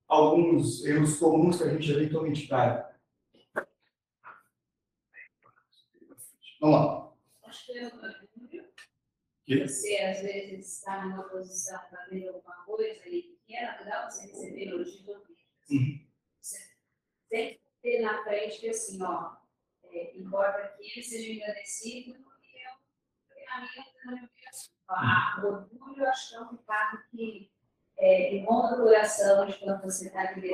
alguns 0.06 0.84
erros 0.84 1.18
comuns 1.18 1.56
que 1.56 1.62
a 1.64 1.70
gente 1.70 1.90
eventualmente 1.90 2.46
cai? 2.46 2.86
Vamos 6.60 6.76
lá. 6.76 7.14
Acho 7.44 7.64
que 7.64 7.78
é 7.78 7.86
eu, 7.86 7.90
que? 9.46 9.66
Você 9.66 9.96
às 10.02 10.20
vezes 10.20 10.76
está 10.76 11.06
numa 11.06 11.22
posição 11.30 11.80
para 11.88 12.04
ver 12.10 12.28
alguma 12.28 12.62
coisa 12.66 13.08
e 13.08 13.38
é 13.48 13.64
natural 13.64 14.10
você 14.10 14.26
receber 14.26 14.68
elogios 14.68 15.08
ouvidos. 15.08 15.42
Assim. 15.62 15.78
Uhum. 15.78 16.08
Você 16.42 16.58
tem 17.30 17.54
que 17.54 17.60
ter 17.80 18.02
na 18.02 18.22
frente 18.22 18.60
que 18.60 18.68
assim, 18.68 19.02
ó, 19.02 19.34
é, 19.84 20.14
importa 20.14 20.76
que 20.76 20.82
ele 20.90 21.02
seja 21.02 21.42
agradecido 21.42 22.22
porque 22.22 22.58
é 22.58 22.70
o 22.70 22.76
treinamento 23.30 23.94
da 24.04 24.12
minha 24.12 24.24
obrigação 24.24 24.79
ah, 24.90 25.40
orgulho, 25.42 26.08
acho 26.08 26.30
que 26.30 26.36
é 26.36 26.40
um 26.40 26.56
pecado 26.56 27.02
que 27.10 27.50
é, 27.98 28.36
encontra 28.36 28.76
o 28.76 28.84
coração 28.84 29.46
de 29.46 29.58
quando 29.58 29.82
você 29.82 30.06
está 30.06 30.20
ali 30.20 30.50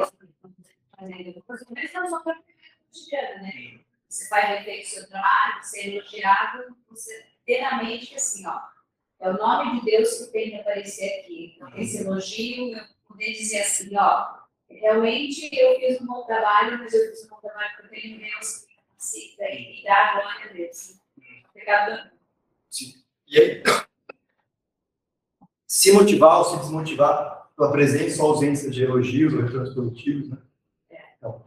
fazendo 0.96 1.42
coisa, 1.42 1.66
mas 1.70 1.92
não 1.92 2.09
só 2.09 2.20
para 2.20 2.38
o 2.38 2.42
cotidiano, 2.87 3.42
né? 3.42 3.81
Você 4.09 4.29
faz 4.29 4.66
o 4.66 4.88
seu 4.88 5.09
trabalho, 5.09 5.62
você 5.62 5.81
é 5.81 5.88
elogiado, 5.88 6.77
você 6.88 7.27
ter 7.44 7.61
na 7.62 7.83
mente 7.83 8.07
que 8.07 8.14
assim, 8.14 8.46
ó, 8.46 8.61
é 9.20 9.31
o 9.31 9.35
nome 9.35 9.81
de 9.81 9.87
Deus 9.87 10.18
que 10.18 10.33
tem 10.33 10.51
que 10.51 10.57
aparecer 10.57 11.20
aqui. 11.20 11.59
Esse 11.77 12.03
elogio, 12.03 12.77
eu 12.77 12.85
poder 13.09 13.33
dizer 13.33 13.62
assim, 13.62 13.96
ó, 13.96 14.38
realmente 14.68 15.49
eu 15.53 15.79
fiz 15.81 16.01
um 16.01 16.07
bom 16.07 16.25
trabalho, 16.25 16.79
mas 16.79 16.92
eu 16.92 17.11
fiz 17.11 17.25
um 17.25 17.29
bom 17.29 17.40
trabalho 17.40 17.70
porque 17.77 17.96
eu 17.96 18.03
tenho 18.03 18.18
Deus 18.20 18.59
que 18.59 18.75
capacita 18.75 19.44
e 19.51 19.83
dá 19.85 19.94
a 19.94 20.20
glória 20.20 20.51
a 20.51 20.53
Deus. 20.53 21.01
Obrigada. 21.51 22.12
E 23.29 23.40
aí, 23.40 23.62
se 25.66 25.92
motivar 25.92 26.38
ou 26.38 26.44
se 26.44 26.57
desmotivar 26.59 27.48
pela 27.57 27.70
presença 27.72 28.22
ou 28.22 28.31
ausência 28.31 28.70
de 28.70 28.83
elogios 28.85 29.33
ou 29.35 29.40
retornos 29.42 29.74
positivos, 29.74 30.29
né? 30.31 30.37
Então, 31.18 31.42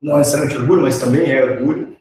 não 0.00 0.14
é 0.14 0.18
necessariamente 0.18 0.58
orgulho, 0.58 0.82
mas 0.82 0.98
também 1.00 1.30
é 1.30 1.42
orgulho. 1.44 1.96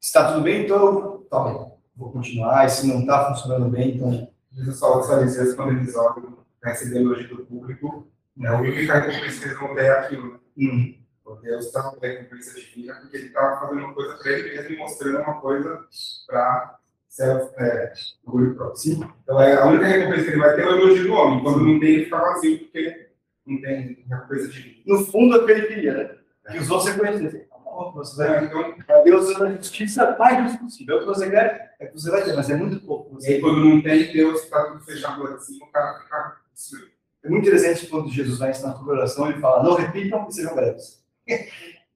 Se 0.00 0.06
está 0.08 0.32
tudo 0.32 0.42
bem, 0.42 0.64
então, 0.64 1.24
tá 1.30 1.44
bem, 1.44 1.72
vou 1.94 2.10
continuar. 2.12 2.64
E 2.64 2.70
se 2.70 2.86
não 2.86 3.00
está 3.00 3.28
funcionando 3.34 3.68
bem, 3.68 3.96
então. 3.96 4.30
Fala 4.78 4.98
dos 4.98 5.06
fariseus 5.06 5.54
quando 5.54 5.72
eles 5.72 5.94
olham 5.94 6.38
receber 6.62 6.98
elogio 7.00 7.36
do 7.36 7.46
público, 7.46 8.06
né? 8.36 8.48
a 8.48 8.58
única 8.60 8.94
recompensa 8.98 9.38
que 9.40 9.44
eles 9.46 9.58
vão 9.58 9.74
ter 9.74 9.84
é 9.84 9.90
aquilo. 9.90 10.32
né? 10.32 10.38
Hum, 10.58 10.94
Porque 11.22 11.46
Deus 11.46 11.66
está 11.66 11.82
com 11.84 12.00
recompensa 12.00 12.58
divina, 12.60 12.94
porque 12.96 13.16
ele 13.16 13.26
estava 13.28 13.60
fazendo 13.60 13.84
uma 13.84 13.94
coisa 13.94 14.16
para 14.16 14.32
ele 14.32 14.50
mesmo 14.56 14.70
e 14.74 14.78
mostrando 14.78 15.18
uma 15.20 15.40
coisa 15.40 15.86
para 16.26 16.79
self, 17.10 17.52
é, 17.58 17.92
orgulho 18.24 18.54
próprio. 18.54 18.76
sim. 18.76 19.00
Então, 19.22 19.40
é, 19.42 19.54
a 19.56 19.66
única 19.66 19.84
recompensa 19.86 20.24
que 20.24 20.30
ele 20.30 20.38
vai 20.38 20.54
ter 20.54 20.62
é 20.62 20.66
o 20.66 20.76
elogio 20.78 21.04
do 21.08 21.12
homem. 21.12 21.42
Quando 21.42 21.66
não 21.66 21.80
tem, 21.80 21.88
ele 21.90 22.04
fica 22.04 22.18
vazio, 22.18 22.58
porque 22.60 23.08
não 23.46 23.60
tem 23.60 24.04
recompensa 24.08 24.48
divina. 24.48 24.76
No 24.86 25.04
fundo, 25.06 25.36
é 25.36 25.38
o 25.40 25.44
que 25.46 25.52
ele 25.52 25.66
queria, 25.66 25.94
né? 25.94 26.16
Que 26.52 26.58
os 26.58 26.70
outros 26.70 26.90
reconhecessem. 26.94 27.40
Tá 27.40 27.58
bom, 27.58 27.92
Você 27.96 28.16
vai 28.16 28.44
Então, 28.44 28.74
para 28.86 29.02
Deus 29.02 29.38
na 29.38 29.52
justiça 29.52 30.16
mais 30.18 30.56
possível. 30.56 30.94
É 30.94 30.98
o 30.98 31.00
que 31.00 31.06
você 31.06 31.30
quer, 31.30 31.74
é 31.80 31.84
o 31.84 31.88
que 31.88 31.94
você 31.94 32.10
vai 32.10 32.24
ter, 32.24 32.34
mas 32.34 32.48
é 32.48 32.56
muito 32.56 32.80
pouco. 32.86 33.18
e 33.20 33.26
aí, 33.26 33.40
quando 33.40 33.64
não 33.64 33.82
tem, 33.82 34.12
Deus 34.12 34.42
está 34.44 34.64
tudo 34.66 34.84
fechado 34.84 35.22
lá 35.22 35.36
de 35.36 35.44
cima, 35.44 35.66
o 35.66 35.70
cara 35.70 35.98
fica 36.00 36.36
destruído. 36.54 36.90
É 37.22 37.28
muito 37.28 37.46
interessante 37.46 37.86
quando 37.86 38.08
Jesus 38.10 38.38
vai 38.38 38.50
ensinar 38.50 38.70
a 38.70 38.82
oração, 38.82 39.28
ele 39.28 39.40
fala: 39.40 39.62
não 39.62 39.74
repitam 39.74 40.26
e 40.28 40.32
sejam 40.32 40.54
breves. 40.54 41.04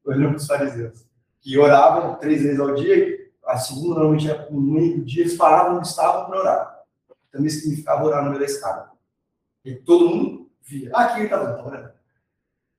Olhando 0.04 0.28
para 0.28 0.36
os 0.36 0.46
fariseus, 0.46 1.06
que 1.40 1.56
oravam 1.56 2.16
três 2.16 2.42
vezes 2.42 2.60
ao 2.60 2.74
dia, 2.74 2.96
e 2.96 3.23
a 3.54 3.58
segunda, 3.58 3.94
normalmente, 3.94 4.28
era 4.28 4.50
no 4.50 4.60
meio 4.60 4.98
do 4.98 5.04
dia, 5.04 5.22
eles 5.22 5.36
paravam 5.36 5.78
onde 5.78 5.86
estavam 5.86 6.26
para 6.26 6.38
orar. 6.40 6.84
Também 7.30 7.50
significava 7.50 8.04
orar 8.04 8.22
no 8.22 8.30
meio 8.30 8.40
da 8.40 8.46
escada. 8.46 8.90
E 9.64 9.74
todo 9.76 10.08
mundo 10.08 10.50
via. 10.60 10.90
Ah, 10.94 11.04
aqui 11.04 11.20
ele 11.20 11.24
está 11.24 11.40
orando, 11.40 11.56
está 11.56 11.66
orando. 11.66 11.94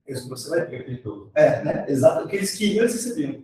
É 0.05 0.13
Isso 0.13 0.23
que 0.23 0.29
você 0.29 0.49
vai 0.49 0.65
ver. 0.65 1.03
É, 1.33 1.63
né? 1.63 1.85
Exato. 1.89 2.25
O 2.25 2.27
que 2.27 2.35
eles 2.35 2.55
queriam, 2.55 2.83
eles 2.83 2.93
recebiam. 2.93 3.43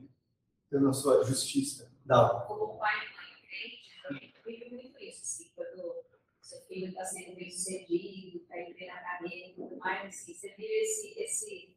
Pela 0.69 0.93
sua 0.93 1.23
justiça. 1.25 1.91
Da 2.05 2.29
como 2.47 2.77
pai 2.77 2.95
e 2.95 3.15
mãe 3.15 3.41
crente, 3.47 4.01
também 4.03 4.33
vive 4.45 4.75
muito 4.75 4.99
isso, 4.99 5.21
assim, 5.21 5.51
quando 5.55 6.03
seu 6.41 6.61
filho 6.61 6.87
está 6.87 7.05
sendo 7.05 7.35
bem 7.35 7.49
sucedido, 7.49 8.37
está 8.37 8.59
indo 8.59 8.73
bem 8.73 8.87
na 8.87 8.99
carreira 8.99 9.49
e 9.49 9.53
tudo 9.53 9.77
mais, 9.77 10.07
assim, 10.07 10.33
você 10.33 10.49
vive 10.57 10.73
esse, 10.73 11.19
esse, 11.19 11.75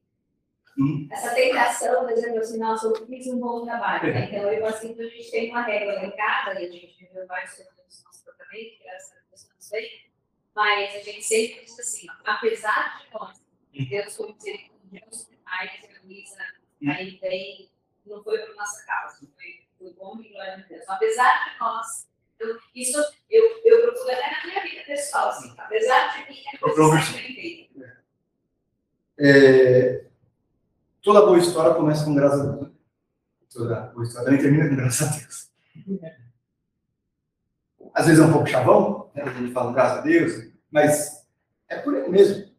Hum. 0.76 1.08
essa 1.10 1.34
tentação, 1.34 2.06
dizendo 2.06 2.38
assim, 2.38 2.58
nossa, 2.58 2.86
eu 2.86 3.06
fiz 3.06 3.26
um 3.28 3.38
bom 3.38 3.64
trabalho, 3.64 4.12
né? 4.12 4.24
Então, 4.24 4.52
eu 4.52 4.66
assim, 4.66 4.96
a 4.98 5.04
gente 5.04 5.30
tem 5.30 5.50
uma 5.50 5.62
regra 5.62 5.94
lá 5.94 6.04
em 6.04 6.16
casa, 6.16 6.60
e 6.60 6.66
a 6.66 6.70
gente 6.70 6.96
viveu 6.98 7.26
vários 7.26 7.54
problemas 7.54 7.98
no 7.98 8.04
nosso 8.04 8.24
tratamento, 8.24 8.82
graças 8.82 9.12
a 9.12 9.20
Deus 9.28 9.40
estamos 9.40 9.70
bem, 9.70 10.10
mas 10.54 10.94
a 10.96 10.98
gente 10.98 11.22
sempre 11.22 11.64
diz 11.64 11.78
assim, 11.78 12.06
ó, 12.10 12.30
apesar 12.32 12.98
de 12.98 13.12
nós, 13.12 13.40
Deus 13.88 14.16
foi 14.16 14.32
misericordioso 14.32 15.30
demais, 15.30 15.70
a 15.84 16.06
Luísa 16.06 16.44
aí 16.88 17.18
bem, 17.20 17.70
não 18.04 18.22
foi 18.22 18.38
por 18.38 18.56
nossa 18.56 18.84
causa, 18.84 19.18
foi 19.34 19.64
foi 19.84 19.92
bom 19.94 20.18
e 20.20 20.28
glória 20.30 20.54
a 20.54 20.56
Deus. 20.56 20.88
Apesar 20.88 21.50
de 21.50 21.58
nós, 21.60 22.08
eu, 22.38 22.58
isso 22.74 22.98
eu, 23.30 23.60
eu 23.64 23.82
procuro 23.82 24.10
até 24.12 24.30
na 24.30 24.46
minha 24.46 24.62
vida 24.62 24.82
pessoal, 24.84 25.28
assim, 25.28 25.54
apesar 25.58 26.16
de 26.16 26.30
mim, 26.30 26.42
é 26.52 26.58
coisa 26.58 26.98
que 26.98 27.18
feita. 27.18 28.04
É, 29.18 30.04
toda 31.04 31.26
boa 31.26 31.38
história 31.38 31.74
começa 31.74 32.04
com 32.04 32.14
graças 32.14 32.40
a 32.40 32.52
Deus. 32.52 32.68
Toda 33.52 33.80
boa 33.92 34.02
história 34.02 34.24
também 34.24 34.40
termina 34.40 34.68
com 34.68 34.76
graças 34.76 35.06
a 35.06 35.16
Deus. 35.16 35.50
Às 37.92 38.06
vezes 38.06 38.20
é 38.20 38.26
um 38.26 38.32
pouco 38.32 38.48
chavão, 38.48 39.10
né? 39.14 39.22
A 39.22 39.30
gente 39.30 39.52
fala 39.52 39.72
graças 39.72 39.98
a 39.98 40.00
Deus, 40.00 40.50
mas 40.70 41.24
é 41.68 41.76
por 41.76 41.94
ele 41.94 42.08
mesmo. 42.08 42.50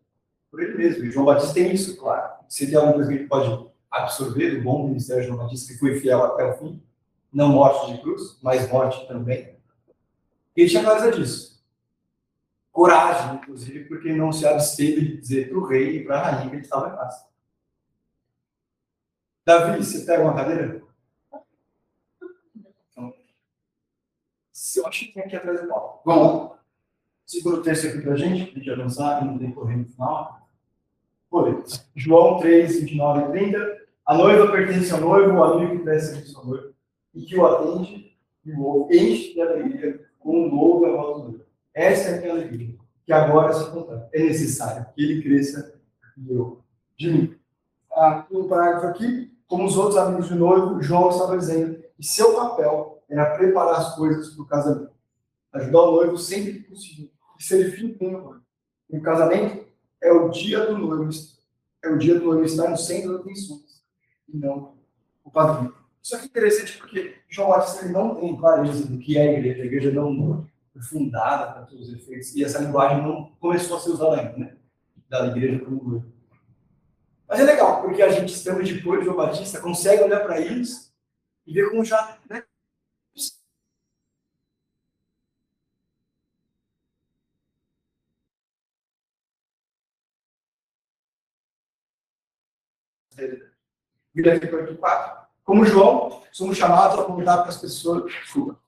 Por 0.50 0.62
ele 0.62 0.78
mesmo. 0.78 1.04
E 1.04 1.12
João 1.12 1.26
Batista 1.26 1.56
tem 1.56 1.74
isso, 1.74 1.98
claro. 1.98 2.36
Se 2.48 2.68
tem 2.68 2.76
alguma 2.76 2.94
coisa 2.94 3.10
que 3.10 3.18
ele 3.18 3.28
pode 3.28 3.70
absorver 3.92 4.52
do 4.52 4.64
bom 4.64 4.88
ministério 4.88 5.24
de 5.24 5.28
João 5.28 5.40
Batista, 5.40 5.74
que 5.74 5.80
foi 5.80 6.00
fiel 6.00 6.24
até 6.24 6.46
o 6.46 6.54
fim, 6.58 6.82
não 7.34 7.50
morte 7.50 7.92
de 7.92 8.02
cruz, 8.02 8.38
mas 8.42 8.70
morte 8.70 9.06
também. 9.08 9.58
Ele 10.56 10.70
tinha 10.70 10.84
clareza 10.84 11.12
disso. 11.12 11.66
Coragem, 12.72 13.38
inclusive, 13.38 13.86
porque 13.86 14.14
não 14.14 14.32
se 14.32 14.46
absteve 14.46 15.02
de 15.02 15.18
dizer 15.18 15.50
para 15.50 15.58
o 15.58 15.66
rei 15.66 15.98
e 15.98 16.04
para 16.06 16.20
a 16.20 16.22
rainha 16.22 16.50
que 16.50 16.56
ele 16.58 16.62
estava 16.64 16.90
em 16.90 16.96
paz. 16.96 17.26
Davi, 19.46 19.84
você 19.84 20.06
pega 20.06 20.24
uma 20.24 20.34
cadeira? 20.34 20.82
Eu 24.76 24.88
acho 24.88 25.06
que 25.06 25.14
tem 25.14 25.24
aqui 25.24 25.36
atrás 25.36 25.62
do 25.62 25.68
palco. 25.68 26.02
Vamos 26.04 26.50
lá. 26.50 26.60
Segura 27.26 27.58
o 27.58 27.62
texto 27.62 27.88
aqui 27.88 28.02
para 28.02 28.14
a 28.14 28.18
gente, 28.18 28.52
para 28.52 28.60
a 28.60 28.64
gente 28.64 28.72
avançar 28.72 29.22
e 29.22 29.26
não 29.26 29.38
tem 29.38 29.52
correr 29.52 29.78
no 29.78 29.86
final. 29.86 30.50
Olha, 31.32 31.64
João 31.96 32.40
3, 32.40 32.82
29 32.82 33.22
e 33.22 33.32
30. 33.32 33.86
A 34.06 34.16
noiva 34.16 34.52
pertence 34.52 34.92
ao 34.92 35.02
noivo, 35.02 35.34
o 35.34 35.44
amigo 35.44 35.84
que 35.84 36.00
serviço 36.00 36.38
ao 36.38 36.46
noivo, 36.46 36.74
e 37.14 37.22
que 37.22 37.36
o 37.36 37.46
atende 37.46 38.16
e 38.46 38.52
o 38.52 38.88
enche 38.92 39.34
de 39.34 39.42
alegria 39.42 40.08
com 40.20 40.46
o 40.46 40.52
novo 40.52 40.86
a 40.86 40.92
voz 40.92 41.18
do 41.18 41.30
noivo. 41.30 41.46
Essa 41.74 42.10
é 42.10 42.18
a 42.18 42.22
minha 42.22 42.34
alegria, 42.34 42.76
que 43.06 43.12
agora 43.12 43.54
se 43.54 43.64
encontrar. 43.64 44.08
É 44.14 44.20
necessário 44.24 44.86
que 44.94 45.04
ele 45.04 45.22
cresça 45.24 45.80
e 46.18 46.32
eu 46.32 46.64
mim. 47.00 47.36
Ah, 47.92 48.26
um 48.32 48.48
parágrafo 48.48 48.88
aqui, 48.88 49.35
como 49.48 49.66
os 49.66 49.78
outros 49.78 49.98
amigos 49.98 50.30
do 50.30 50.36
noivo, 50.36 50.82
João 50.82 51.10
estava 51.10 51.38
dizendo 51.38 51.84
que 51.96 52.04
seu 52.04 52.36
papel 52.36 53.04
era 53.10 53.36
preparar 53.38 53.80
as 53.80 53.96
coisas 53.96 54.34
para 54.34 54.44
o 54.44 54.48
casamento. 54.48 54.92
Ajudar 55.54 55.82
o 55.82 55.92
noivo 55.92 56.18
sempre 56.18 56.54
que 56.54 56.70
possível. 56.70 57.10
E 57.40 57.44
servir 57.44 57.98
bem 57.98 58.16
o 58.16 58.22
noivo. 58.22 58.42
E 58.90 58.98
o 58.98 59.02
casamento 59.02 59.66
é 60.02 60.12
o 60.12 60.30
dia 60.30 60.66
do 60.66 60.78
noivo, 60.78 61.10
é 61.84 61.90
o 61.90 61.98
dia 61.98 62.20
do 62.20 62.26
noivo 62.26 62.44
estar 62.44 62.70
no 62.70 62.78
centro 62.78 63.14
das 63.14 63.22
atenções, 63.22 63.84
e 64.28 64.38
não 64.38 64.76
o 65.24 65.32
padrinho. 65.32 65.74
Isso 66.02 66.16
é 66.16 66.24
interessante 66.24 66.78
porque 66.78 67.16
João 67.28 67.50
Batista 67.50 67.88
não 67.88 68.16
tem 68.16 68.38
clareza 68.38 68.86
do 68.86 69.00
que 69.00 69.18
é 69.18 69.22
a 69.22 69.34
igreja. 69.34 69.64
A 69.64 69.66
igreja 69.66 69.92
não 69.92 70.48
foi 70.72 70.82
fundada 70.84 71.52
para 71.52 71.62
todos 71.64 71.88
os 71.90 71.96
efeitos. 71.96 72.36
E 72.36 72.44
essa 72.44 72.60
linguagem 72.60 73.02
não 73.02 73.32
começou 73.40 73.78
a 73.78 73.80
ser 73.80 73.90
usada 73.90 74.22
ainda, 74.22 74.38
né? 74.38 74.56
Da 75.10 75.26
igreja 75.26 75.66
como 75.66 75.84
noivo. 75.84 76.15
Mas 77.28 77.40
é 77.40 77.44
legal, 77.44 77.82
porque 77.82 78.02
a 78.02 78.10
gente, 78.10 78.34
estando 78.34 78.64
depois 78.64 79.00
de 79.00 79.06
João 79.06 79.18
Batista, 79.18 79.60
consegue 79.60 80.04
olhar 80.04 80.22
para 80.22 80.40
eles 80.40 80.94
e 81.46 81.54
ver 81.54 81.70
como 81.70 81.84
já. 81.84 82.18
Né? 82.30 82.44
Como 95.44 95.66
João, 95.66 96.24
somos 96.32 96.58
chamados 96.58 97.00
a 97.00 97.02
apontar 97.02 97.40
para 97.40 97.50
as 97.50 97.58
pessoas. 97.58 98.12
Desculpa. 98.12 98.60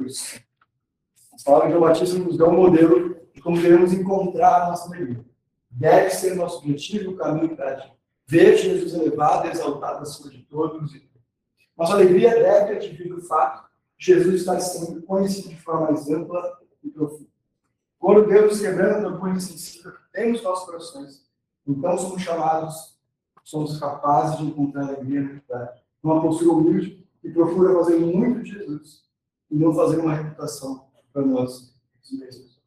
Isso. 0.00 0.40
A 1.32 1.44
palavra 1.44 1.68
de 1.68 1.74
João 1.74 1.88
Batista 1.88 2.18
nos 2.18 2.36
dá 2.36 2.46
um 2.46 2.56
modelo 2.56 3.28
de 3.34 3.40
como 3.40 3.60
devemos 3.60 3.92
encontrar 3.92 4.62
a 4.62 4.68
nossa 4.68 4.86
alegria. 4.86 5.31
Deve 5.72 6.10
ser 6.10 6.34
nosso 6.34 6.58
objetivo, 6.58 7.12
o 7.12 7.16
caminho 7.16 7.56
para 7.56 7.90
ver 8.26 8.56
Jesus 8.56 8.94
elevado 8.94 9.48
exaltado 9.48 10.02
acima 10.02 10.30
de 10.30 10.42
todos. 10.42 10.92
Nossa 11.76 11.94
alegria 11.94 12.30
deve 12.30 12.76
advir 12.76 13.08
do 13.08 13.22
fato 13.22 13.68
de 13.98 14.06
Jesus 14.06 14.40
estar 14.40 14.60
sempre 14.60 15.02
conhecido 15.02 15.48
de 15.48 15.60
forma 15.60 15.90
mais 15.90 16.08
ampla 16.10 16.60
e 16.82 16.90
profunda. 16.90 17.30
Quando 17.98 18.26
Deus 18.26 18.60
quebrando 18.60 19.08
do 19.08 19.14
orgulho 19.14 19.36
insensível 19.36 19.92
que 19.92 20.12
temos 20.12 20.42
nossos 20.42 20.66
corações, 20.66 21.26
então 21.66 21.96
somos 21.96 22.22
chamados, 22.22 22.98
somos 23.44 23.78
capazes 23.78 24.38
de 24.38 24.44
encontrar 24.44 24.88
alegria 24.88 25.22
na 25.22 25.28
verdade. 25.28 25.82
Uma 26.02 26.20
postura 26.20 26.50
humilde 26.50 27.06
que 27.20 27.30
procura 27.30 27.74
fazer 27.74 27.98
muito 27.98 28.42
de 28.42 28.50
Jesus 28.50 29.04
e 29.50 29.56
não 29.56 29.72
fazer 29.72 29.98
uma 29.98 30.14
reputação 30.14 30.88
para 31.12 31.22
nós 31.22 31.72
mesmos. 32.10 32.60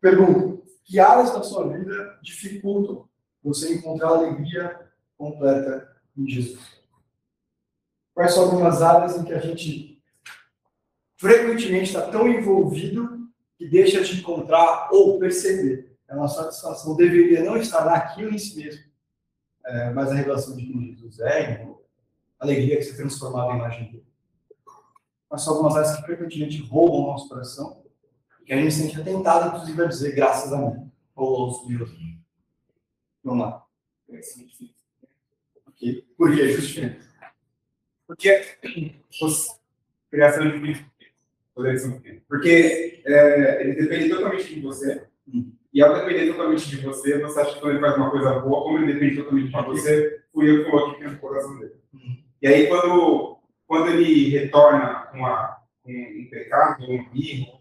Pergunta: 0.00 0.63
que 0.84 1.00
áreas 1.00 1.32
da 1.32 1.42
sua 1.42 1.66
vida 1.68 2.18
dificultam 2.22 3.08
você 3.42 3.74
encontrar 3.74 4.08
alegria 4.08 4.88
completa 5.16 5.90
em 6.16 6.28
Jesus? 6.28 6.60
Quais 8.14 8.32
são 8.32 8.44
algumas 8.44 8.80
áreas 8.80 9.16
em 9.16 9.24
que 9.24 9.32
a 9.32 9.40
gente 9.40 10.02
frequentemente 11.16 11.84
está 11.84 12.02
tão 12.10 12.28
envolvido 12.28 13.28
que 13.56 13.66
deixa 13.66 14.04
de 14.04 14.20
encontrar 14.20 14.90
ou 14.92 15.18
perceber? 15.18 15.96
É 16.06 16.14
uma 16.14 16.28
satisfação 16.28 16.94
deveria 16.96 17.42
não 17.42 17.56
estar 17.56 17.84
naquilo 17.86 18.32
em 18.32 18.38
si 18.38 18.56
mesmo, 18.56 18.84
é, 19.64 19.90
mas 19.90 20.10
a 20.10 20.14
relação 20.14 20.54
de 20.54 20.94
Jesus 20.94 21.18
é, 21.20 21.62
a 22.38 22.44
alegria 22.44 22.76
que 22.76 22.84
se 22.84 22.96
transformava 22.96 23.52
em 23.52 23.56
imagem 23.56 23.90
dele. 23.90 24.06
Mas 25.30 25.42
são 25.42 25.54
algumas 25.54 25.74
áreas 25.74 25.96
que 25.96 26.02
frequentemente 26.02 26.62
roubam 26.62 27.00
o 27.00 27.06
nosso 27.06 27.28
coração 27.28 27.83
que 28.44 28.52
a 28.52 28.56
gente 28.56 28.72
se 28.72 28.82
sente 28.82 29.02
tentado, 29.02 29.48
inclusive, 29.48 29.82
a 29.82 29.86
dizer 29.86 30.14
graças 30.14 30.52
a 30.52 30.58
mim 30.58 30.90
ou 31.14 31.36
aos 31.36 31.66
meus. 31.68 31.90
Vamos 33.22 33.44
lá. 33.44 33.64
Por 36.16 36.34
que 36.34 36.52
justifica? 36.52 36.98
Porque 38.06 38.58
os, 39.22 39.60
criação 40.10 40.48
de 40.48 40.60
filhos, 40.60 40.84
porque 42.28 43.02
é, 43.04 43.62
ele 43.62 43.74
depende 43.74 44.08
totalmente 44.10 44.54
de 44.54 44.60
você. 44.60 45.06
E 45.72 45.82
ao 45.82 45.94
depender 45.94 46.30
totalmente 46.30 46.68
de 46.68 46.76
você, 46.76 47.18
você 47.18 47.40
acha 47.40 47.58
que 47.58 47.66
ele 47.66 47.80
faz 47.80 47.96
uma 47.96 48.10
coisa 48.10 48.38
boa, 48.40 48.62
como 48.62 48.78
ele 48.78 48.92
depende 48.92 49.16
totalmente 49.16 49.46
de 49.46 49.62
você, 49.62 50.22
fui 50.32 50.50
eu 50.50 50.64
que 50.64 50.70
coloquei 50.70 51.06
no 51.06 51.18
coração 51.18 51.58
dele. 51.58 51.74
E 52.42 52.46
aí, 52.46 52.66
quando, 52.68 53.38
quando 53.66 53.90
ele 53.90 54.28
retorna 54.30 55.08
com, 55.10 55.18
com 55.82 55.92
um 55.92 56.28
pecado, 56.30 56.84
um 56.84 57.10
erro, 57.14 57.60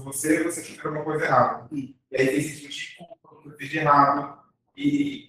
você, 0.00 0.42
você 0.42 0.62
fica 0.62 0.88
alguma 0.88 1.04
coisa 1.04 1.24
errada. 1.24 1.68
E 1.72 1.96
aí 2.12 2.26
tem 2.26 2.36
esse 2.38 2.60
tipo 2.60 2.72
de 2.72 2.96
culpa, 2.96 3.48
eu 3.48 3.56
fiz 3.56 3.68
de 3.68 3.78
errado. 3.78 4.38
E 4.76 5.28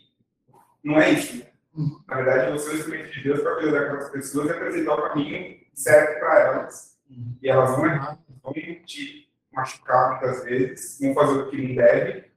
não 0.83 0.99
é 0.99 1.11
isso. 1.11 1.37
né? 1.37 1.47
Hum. 1.75 1.99
Na 2.07 2.15
verdade, 2.17 2.51
você 2.51 2.69
é 2.69 2.73
o 2.73 2.75
instrumento 2.77 3.11
de 3.11 3.23
Deus 3.23 3.41
para 3.41 3.55
cuidar 3.55 3.79
daquelas 3.79 4.09
pessoas 4.09 4.47
e 4.47 4.51
apresentar 4.51 4.93
o 4.93 5.09
caminho 5.09 5.59
certo 5.73 6.19
para 6.19 6.39
elas. 6.39 6.97
Hum. 7.09 7.35
E 7.41 7.49
elas 7.49 7.71
vão 7.71 7.85
errar, 7.85 8.19
vão 8.43 8.53
te 8.53 9.29
machucar 9.51 10.11
muitas 10.11 10.43
vezes, 10.43 10.99
vão 10.99 11.13
fazer 11.13 11.39
o 11.39 11.49
que 11.49 11.67
não 11.67 11.75
deve, 11.75 12.31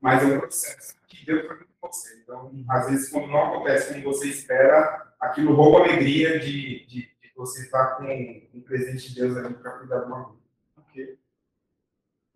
mas 0.00 0.22
é 0.22 0.26
um 0.26 0.40
processo 0.40 0.94
que 1.06 1.24
Deus 1.24 1.46
vai 1.46 1.56
com 1.58 1.88
você. 1.88 2.20
Então, 2.22 2.52
às 2.68 2.86
vezes, 2.90 3.08
quando 3.10 3.28
não 3.28 3.54
acontece 3.54 3.92
como 3.92 4.04
você 4.04 4.28
espera, 4.28 5.14
aquilo 5.20 5.54
rouba 5.54 5.80
a 5.80 5.82
alegria 5.84 6.38
de, 6.38 6.86
de, 6.86 7.02
de 7.02 7.32
você 7.36 7.62
estar 7.62 7.96
com 7.96 8.04
um 8.04 8.60
presente 8.62 9.08
de 9.08 9.20
Deus 9.20 9.36
ali 9.36 9.54
para 9.54 9.72
cuidar 9.78 10.00
de 10.00 10.06
uma 10.06 10.24
vida. 10.24 10.38
Ok. 10.78 11.18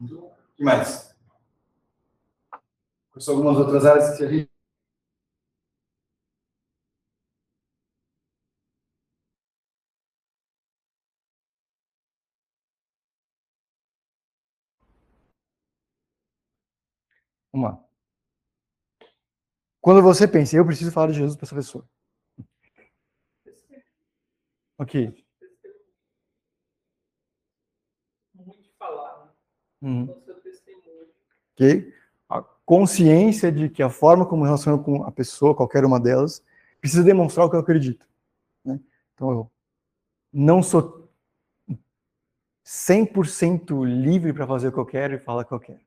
O 0.01 0.31
que 0.57 0.63
mais? 0.65 1.15
Quais 3.11 3.25
são 3.25 3.35
algumas 3.35 3.57
outras 3.59 3.85
áreas 3.85 4.17
que 4.17 4.25
a 4.25 4.29
gente. 4.29 4.51
Vamos 17.53 17.71
lá. 17.71 17.89
Quando 19.81 20.03
você 20.03 20.29
pensa, 20.29 20.57
eu 20.57 20.67
preciso 20.67 20.93
falar 20.93 21.09
de 21.09 21.15
Jesus 21.15 21.37
para 21.37 21.47
essa 21.47 21.55
pessoa. 21.57 21.89
Ok. 24.79 25.27
muito 28.35 28.71
falar, 28.79 29.27
né? 29.27 29.33
Uhum. 29.81 30.09
Ok? 31.55 31.93
A 32.29 32.43
consciência 32.65 33.51
de 33.51 33.69
que 33.69 33.83
a 33.83 33.91
forma 33.91 34.27
como 34.27 34.43
eu 34.43 34.47
relaciono 34.47 34.83
com 34.83 35.05
a 35.05 35.11
pessoa, 35.11 35.55
qualquer 35.55 35.85
uma 35.85 36.01
delas, 36.01 36.43
precisa 36.81 37.03
demonstrar 37.03 37.47
o 37.47 37.51
que 37.51 37.57
eu 37.57 37.61
acredito. 37.61 38.07
né? 38.65 38.79
Então, 39.15 39.31
eu 39.31 39.51
não 40.33 40.63
sou 40.63 41.09
100% 42.65 43.85
livre 43.85 44.33
para 44.33 44.47
fazer 44.47 44.69
o 44.69 44.73
que 44.73 44.79
eu 44.79 44.87
quero 44.87 45.15
e 45.15 45.19
falar 45.19 45.43
o 45.43 45.45
que 45.45 45.53
eu 45.53 45.61
quero. 45.61 45.81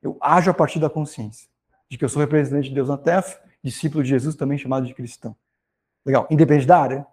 Eu 0.00 0.16
ajo 0.20 0.50
a 0.50 0.54
partir 0.54 0.78
da 0.78 0.88
consciência 0.88 1.48
de 1.88 1.98
que 1.98 2.04
eu 2.04 2.08
sou 2.08 2.20
representante 2.20 2.68
de 2.68 2.74
Deus 2.74 2.88
na 2.88 2.96
terra, 2.96 3.24
discípulo 3.62 4.02
de 4.02 4.10
Jesus, 4.10 4.34
também 4.34 4.56
chamado 4.56 4.86
de 4.86 4.94
cristão. 4.94 5.36
Legal. 6.04 6.26
Independente 6.30 6.66
da 6.66 6.78
área, 6.80 7.06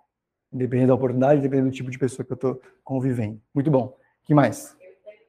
independente 0.51 0.87
da 0.87 0.95
oportunidade, 0.95 1.39
independente 1.39 1.71
do 1.71 1.75
tipo 1.75 1.91
de 1.91 1.97
pessoa 1.97 2.25
que 2.25 2.31
eu 2.31 2.35
estou 2.35 2.61
convivendo. 2.83 3.41
Muito 3.53 3.69
bom. 3.69 3.97
O 4.25 4.27
que 4.27 4.33
mais? 4.33 4.75
Eu 4.81 4.95
tenho 5.03 5.19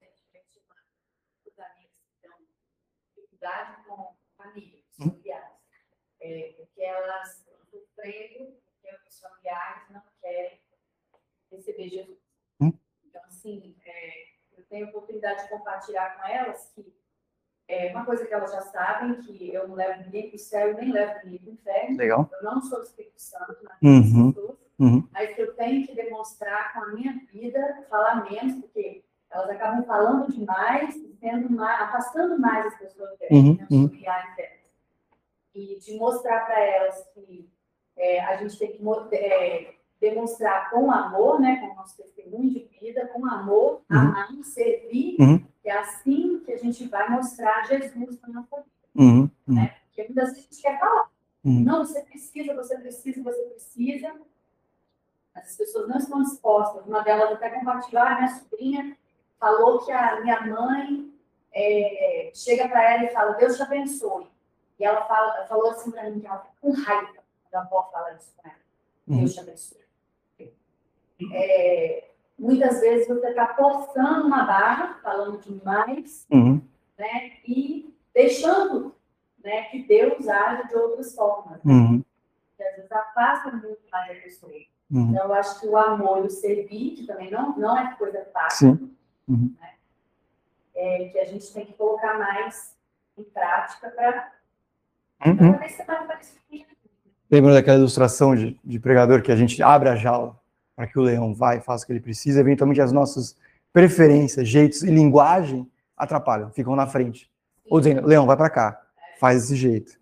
recentemente 0.00 0.60
uma 0.66 0.74
dos 1.44 1.56
amigos 1.60 1.94
que 2.02 2.20
têm 2.20 2.48
dificuldade 3.14 3.84
com 3.86 4.16
famílias, 4.36 4.84
familiares, 4.98 5.52
é, 6.20 6.54
porque 6.56 6.82
elas 6.82 7.38
estão 7.38 7.54
sofrendo 7.70 8.56
porque 8.82 8.96
os 9.08 9.20
familiares 9.20 9.90
não 9.90 10.02
querem 10.20 10.60
receber 11.52 11.88
Jesus. 11.88 12.18
Hum. 12.60 12.72
Então, 13.04 13.22
assim, 13.26 13.76
é, 13.86 14.24
eu 14.58 14.64
tenho 14.64 14.86
a 14.86 14.88
oportunidade 14.88 15.44
de 15.44 15.48
compartilhar 15.50 16.16
com 16.20 16.26
elas 16.26 16.68
que 16.74 17.00
é 17.68 17.92
uma 17.92 18.04
coisa 18.04 18.26
que 18.26 18.34
elas 18.34 18.50
já 18.50 18.60
sabem, 18.62 19.22
que 19.22 19.54
eu 19.54 19.68
não 19.68 19.76
levo 19.76 20.02
ninguém 20.02 20.30
para 20.30 20.34
o 20.36 20.38
céu 20.40 20.72
e 20.72 20.74
nem 20.74 20.90
levo 20.92 21.20
ninguém 21.24 21.38
para 21.38 21.48
o 21.48 21.52
inferno. 21.54 21.96
Legal. 21.96 22.28
Eu 22.32 22.42
não 22.42 22.60
sou 22.60 22.80
o 22.80 22.82
Espírito 22.82 23.20
Santo 23.22 23.62
na 23.62 23.78
Uhum. 23.80 24.32
das 24.32 24.34
pessoas 24.34 24.58
Uhum. 24.82 25.08
mas 25.12 25.34
que 25.34 25.42
eu 25.42 25.54
tenho 25.54 25.86
que 25.86 25.94
demonstrar 25.94 26.72
com 26.72 26.80
a 26.80 26.86
minha 26.88 27.12
vida, 27.32 27.86
falar 27.88 28.28
menos, 28.28 28.54
porque 28.60 29.04
elas 29.30 29.48
acabam 29.50 29.84
falando 29.84 30.30
demais, 30.32 30.94
sendo 31.20 31.50
mais, 31.50 31.80
afastando 31.82 32.38
mais 32.40 32.66
as 32.66 32.78
pessoas 32.78 33.16
delas, 33.18 33.32
Uhum, 33.32 33.54
né, 33.54 33.66
uhum. 33.70 33.86
delas. 33.86 34.50
E 35.54 35.78
de 35.78 35.96
mostrar 35.96 36.46
para 36.46 36.60
elas 36.60 37.06
que 37.14 37.48
é, 37.96 38.24
a 38.24 38.36
gente 38.36 38.58
tem 38.58 38.72
que 38.72 39.16
é, 39.16 39.74
demonstrar 40.00 40.70
com 40.70 40.90
amor, 40.90 41.40
né, 41.40 41.56
com 41.60 41.66
o 41.72 41.74
nosso 41.76 41.96
testemunho 41.96 42.50
de 42.50 42.68
vida, 42.80 43.06
com 43.08 43.24
amor, 43.26 43.82
Uhum. 43.90 43.98
amar, 43.98 44.28
servir, 44.42 45.16
Uhum. 45.20 45.38
que 45.62 45.68
é 45.68 45.78
assim 45.78 46.40
que 46.44 46.52
a 46.52 46.58
gente 46.58 46.88
vai 46.88 47.08
mostrar 47.08 47.64
Jesus 47.66 48.20
na 48.22 48.28
nossa 48.28 48.56
vida. 48.56 48.68
Uhum. 48.96 49.30
Uhum. 49.46 49.68
Porque 49.86 50.04
muitas 50.04 50.30
vezes 50.30 50.38
a 50.38 50.42
gente 50.50 50.62
quer 50.62 50.80
falar. 50.80 51.08
Uhum. 51.44 51.60
Não, 51.64 51.84
você 51.84 52.00
precisa, 52.02 52.54
você 52.54 52.78
precisa, 52.78 53.22
você 53.22 53.42
precisa. 53.44 54.12
As 55.34 55.56
pessoas 55.56 55.88
não 55.88 55.96
estão 55.98 56.22
dispostas. 56.22 56.86
Uma 56.86 57.00
delas 57.02 57.32
até 57.32 57.50
compartilhou, 57.50 58.02
ah, 58.02 58.14
minha 58.16 58.28
sobrinha 58.28 58.96
falou 59.38 59.84
que 59.84 59.90
a 59.90 60.20
minha 60.20 60.40
mãe 60.42 61.12
é, 61.52 62.30
chega 62.34 62.68
para 62.68 62.92
ela 62.94 63.04
e 63.04 63.12
fala, 63.12 63.32
Deus 63.32 63.56
te 63.56 63.62
abençoe. 63.62 64.26
E 64.78 64.84
ela 64.84 65.04
fala, 65.04 65.46
falou 65.46 65.70
assim 65.70 65.90
para 65.90 66.10
mim, 66.10 66.20
que 66.20 66.26
ela 66.26 66.38
fica 66.38 66.54
com 66.60 66.72
raiva 66.72 67.22
quando 67.50 67.54
a 67.54 67.60
avó 67.66 67.88
fala 67.92 68.12
isso 68.14 68.32
para 68.40 68.50
ela. 68.50 68.60
Uhum. 69.08 69.18
Deus 69.18 69.34
te 69.34 69.40
abençoe. 69.40 69.82
É, 71.32 72.08
muitas 72.38 72.80
vezes 72.80 73.06
você 73.08 73.28
está 73.28 73.54
forçando 73.54 74.26
uma 74.26 74.44
barra, 74.44 74.98
falando 75.02 75.38
demais, 75.38 76.26
Uhum. 76.30 76.60
né? 76.98 77.32
E 77.46 77.94
deixando 78.12 78.94
né, 79.42 79.62
que 79.64 79.82
Deus 79.84 80.26
age 80.28 80.68
de 80.68 80.74
outras 80.76 81.14
formas. 81.14 81.60
Uhum. 81.64 82.02
Que 82.56 82.62
às 82.62 82.76
vezes 82.76 82.92
afasta 82.92 83.50
muito 83.52 83.80
mais 83.90 84.10
a 84.10 84.20
pessoa. 84.22 84.52
Uhum. 84.92 85.10
Então, 85.10 85.24
eu 85.24 85.34
acho 85.34 85.58
que 85.58 85.66
o 85.66 85.76
amor 85.76 86.18
e 86.18 86.26
o 86.26 86.30
servir, 86.30 86.96
que 86.96 87.06
também 87.06 87.30
não, 87.30 87.56
não 87.58 87.78
é 87.78 87.94
coisa 87.94 88.24
fácil, 88.32 88.76
Sim. 88.76 88.90
Uhum. 89.26 89.54
é 90.74 91.08
que 91.08 91.18
a 91.18 91.24
gente 91.24 91.50
tem 91.52 91.64
que 91.64 91.72
colocar 91.72 92.18
mais 92.18 92.76
em 93.16 93.22
prática 93.24 93.88
para 93.90 94.32
Uhum. 95.24 95.50
aparecer. 95.52 95.86
Lembra 97.30 97.54
daquela 97.54 97.78
ilustração 97.78 98.34
de, 98.34 98.58
de 98.62 98.78
pregador 98.78 99.22
que 99.22 99.32
a 99.32 99.36
gente 99.36 99.62
abre 99.62 99.88
a 99.88 99.96
jaula 99.96 100.38
para 100.76 100.86
que 100.86 100.98
o 100.98 101.02
leão 101.02 101.32
vá 101.34 101.54
e 101.56 101.60
faça 101.60 101.84
o 101.84 101.86
que 101.86 101.92
ele 101.92 102.00
precisa, 102.00 102.40
eventualmente 102.40 102.80
as 102.80 102.92
nossas 102.92 103.36
preferências, 103.72 104.46
jeitos 104.48 104.82
e 104.82 104.90
linguagem 104.90 105.70
atrapalham, 105.96 106.50
ficam 106.50 106.76
na 106.76 106.86
frente. 106.86 107.30
Ou 107.70 107.80
dizendo, 107.80 108.06
leão, 108.06 108.26
vai 108.26 108.36
para 108.36 108.50
cá, 108.50 108.82
faz 109.18 109.42
desse 109.42 109.56
jeito. 109.56 109.98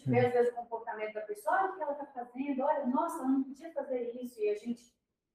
Gente 0.00 0.10
vê, 0.10 0.26
às 0.26 0.32
vezes, 0.32 0.52
o 0.52 0.56
comportamento 0.56 1.12
da 1.14 1.20
pessoa, 1.22 1.56
olha 1.62 1.70
o 1.72 1.76
que 1.76 1.82
ela 1.82 1.92
está 1.92 2.06
fazendo, 2.06 2.62
olha, 2.62 2.86
nossa, 2.86 3.18
ela 3.18 3.28
não 3.28 3.42
podia 3.44 3.72
fazer 3.72 4.10
isso. 4.22 4.40
E 4.40 4.48
a 4.50 4.54
gente 4.54 4.82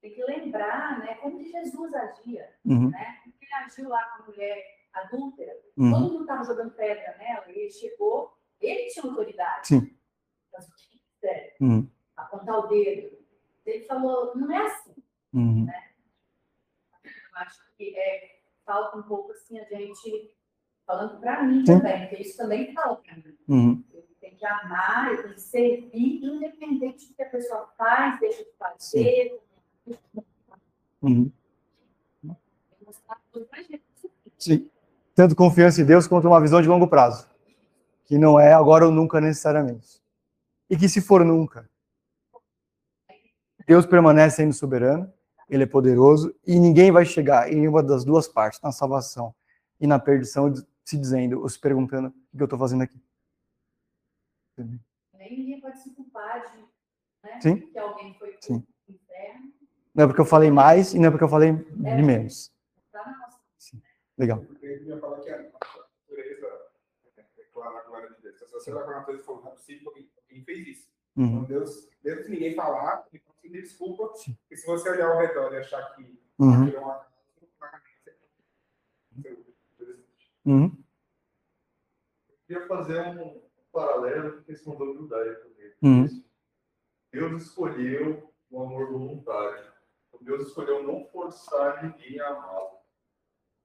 tem 0.00 0.12
que 0.12 0.24
lembrar 0.24 0.98
né, 1.00 1.14
como 1.16 1.38
que 1.38 1.50
Jesus 1.50 1.94
agia. 1.94 2.52
Uhum. 2.64 2.90
Né? 2.90 3.20
Porque 3.24 3.44
ele 3.44 3.54
agiu 3.54 3.88
lá 3.88 4.04
com 4.04 4.22
a 4.22 4.26
mulher 4.26 4.64
adúltera, 4.92 5.52
Uhum. 5.76 5.90
todo 5.92 6.02
mundo 6.12 6.20
estava 6.22 6.44
jogando 6.44 6.74
pedra 6.74 7.16
nela, 7.18 7.44
e 7.48 7.58
ele 7.58 7.70
chegou, 7.70 8.36
ele 8.60 8.88
tinha 8.90 9.04
autoridade. 9.04 9.66
Sim. 9.68 9.96
Mas 10.52 10.66
o 10.68 10.74
que 10.74 10.98
quiser, 10.98 11.56
Uhum. 11.60 11.88
apontar 12.16 12.58
o 12.60 12.66
dedo. 12.66 13.18
Ele 13.66 13.84
falou, 13.84 14.34
não 14.36 14.50
é 14.50 14.66
assim. 14.66 14.94
Uhum. 15.34 15.66
Eu 17.04 17.10
acho 17.34 17.60
que 17.76 17.94
é, 17.96 18.40
falta 18.64 18.96
um 18.96 19.02
pouco 19.02 19.32
assim 19.32 19.58
a 19.58 19.64
gente 19.64 20.34
falando 20.86 21.20
para 21.20 21.42
mim 21.42 21.66
Sim. 21.66 21.76
também, 21.78 22.08
porque 22.08 22.22
isso 22.22 22.36
também 22.38 22.72
fala 22.72 22.96
para 22.96 23.16
mim. 23.16 23.36
Uhum. 23.48 23.84
Tenho 24.26 24.38
que 24.38 24.44
amar, 24.44 25.12
eu 25.12 25.22
tenho 25.22 25.34
que 25.34 25.40
servir, 25.40 26.24
independente 26.24 27.06
do 27.06 27.14
que 27.14 27.22
a 27.22 27.30
pessoa 27.30 27.68
faz, 27.78 28.18
deixa 28.18 28.42
de 28.42 28.50
fazer. 28.58 29.40
Uhum. 31.00 31.30
pra 33.48 33.62
gente. 33.62 33.84
Sim. 34.36 34.68
Tanto 35.14 35.36
confiança 35.36 35.80
em 35.80 35.84
Deus 35.84 36.08
quanto 36.08 36.26
uma 36.26 36.40
visão 36.40 36.60
de 36.60 36.66
longo 36.66 36.88
prazo. 36.88 37.28
Que 38.04 38.18
não 38.18 38.38
é 38.38 38.52
agora 38.52 38.84
ou 38.84 38.90
nunca 38.90 39.20
necessariamente. 39.20 40.02
E 40.68 40.76
que 40.76 40.88
se 40.88 41.00
for 41.00 41.24
nunca, 41.24 41.70
Deus 43.64 43.86
permanece 43.86 44.38
sendo 44.38 44.52
soberano, 44.52 45.12
ele 45.48 45.62
é 45.62 45.66
poderoso 45.66 46.34
e 46.44 46.58
ninguém 46.58 46.90
vai 46.90 47.04
chegar 47.04 47.52
em 47.52 47.68
uma 47.68 47.80
das 47.80 48.04
duas 48.04 48.26
partes, 48.26 48.60
na 48.60 48.72
salvação 48.72 49.32
e 49.80 49.86
na 49.86 50.00
perdição, 50.00 50.52
se 50.84 50.98
dizendo, 50.98 51.42
ou 51.42 51.48
se 51.48 51.60
perguntando 51.60 52.08
o 52.08 52.36
que 52.36 52.42
eu 52.42 52.46
estou 52.46 52.58
fazendo 52.58 52.82
aqui. 52.82 53.05
Nem 54.58 55.38
ninguém 55.38 55.60
pode 55.60 55.82
se 55.82 55.94
culpar 55.94 56.50
de 56.52 56.62
né, 57.22 57.40
Sim. 57.40 57.60
que 57.68 57.78
alguém 57.78 58.14
foi 58.18 58.36
Sim. 58.40 58.60
pro 58.60 58.94
inferno. 58.94 59.52
Não 59.94 60.04
é 60.04 60.06
porque 60.06 60.20
eu 60.20 60.26
falei 60.26 60.50
mais 60.50 60.94
e 60.94 60.98
não 60.98 61.06
é 61.06 61.10
porque 61.10 61.24
eu 61.24 61.28
falei 61.28 61.52
de 61.52 62.02
menos. 62.02 62.52
Tá 62.92 63.04
na 63.04 63.18
nossa 63.18 63.36
Legal. 64.18 64.40
Porque 64.44 64.64
eu 64.66 64.82
ia 64.84 64.98
falar 65.00 65.20
que 65.20 65.30
a 65.30 65.42
natureza 65.42 66.46
é 67.16 67.42
clara 67.52 67.78
a 67.78 67.82
glória 67.82 68.10
de 68.10 68.22
Deus. 68.22 68.38
Se 68.38 68.46
você 68.52 68.72
olhar 68.72 68.84
para 68.84 68.96
a 68.96 69.00
natureza 69.00 69.22
e 69.22 69.26
falar, 69.26 69.40
não 69.42 69.48
é 69.48 69.54
possível 69.54 69.92
que 69.92 70.10
alguém 70.22 70.44
fez 70.44 70.66
isso. 70.68 70.88
Então, 71.16 71.38
Uhum. 71.38 71.44
Deus, 71.44 71.88
Deus 72.02 72.28
ninguém 72.28 72.54
falar, 72.54 73.06
ele 73.12 73.22
não 73.26 73.34
pedir 73.40 73.62
desculpa. 73.62 74.08
Porque 74.08 74.56
se 74.56 74.66
você 74.66 74.90
olhar 74.90 75.10
ao 75.12 75.18
redor 75.18 75.52
e 75.54 75.58
achar 75.58 75.94
que 75.94 76.18
Uhum. 76.38 76.68
é 76.68 76.78
uma 76.78 77.06
Uhum. 80.44 80.84
queria 82.46 82.66
fazer 82.68 83.00
um 83.08 83.42
paralelo 83.76 84.38
a 84.38 84.42
questão 84.42 84.74
da 84.76 84.84
humildade 84.84 85.36
também. 85.42 85.72
Uhum. 85.82 86.24
Deus 87.12 87.42
escolheu 87.42 88.32
o 88.50 88.62
amor 88.62 88.90
voluntário. 88.90 89.70
Então, 90.08 90.20
Deus 90.22 90.48
escolheu 90.48 90.82
não 90.82 91.04
forçar 91.04 91.84
ninguém 91.84 92.18
a 92.20 92.28
amá-lo. 92.28 92.78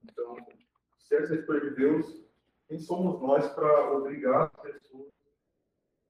Então, 0.04 0.36
se 0.98 1.16
essa 1.16 1.32
é 1.32 1.36
a 1.36 1.40
escolha 1.40 1.60
de 1.60 1.76
Deus, 1.76 2.24
quem 2.68 2.78
somos 2.78 3.20
nós 3.22 3.48
para 3.54 3.92
obrigar 3.92 4.50
as 4.54 4.60
pessoas 4.60 5.12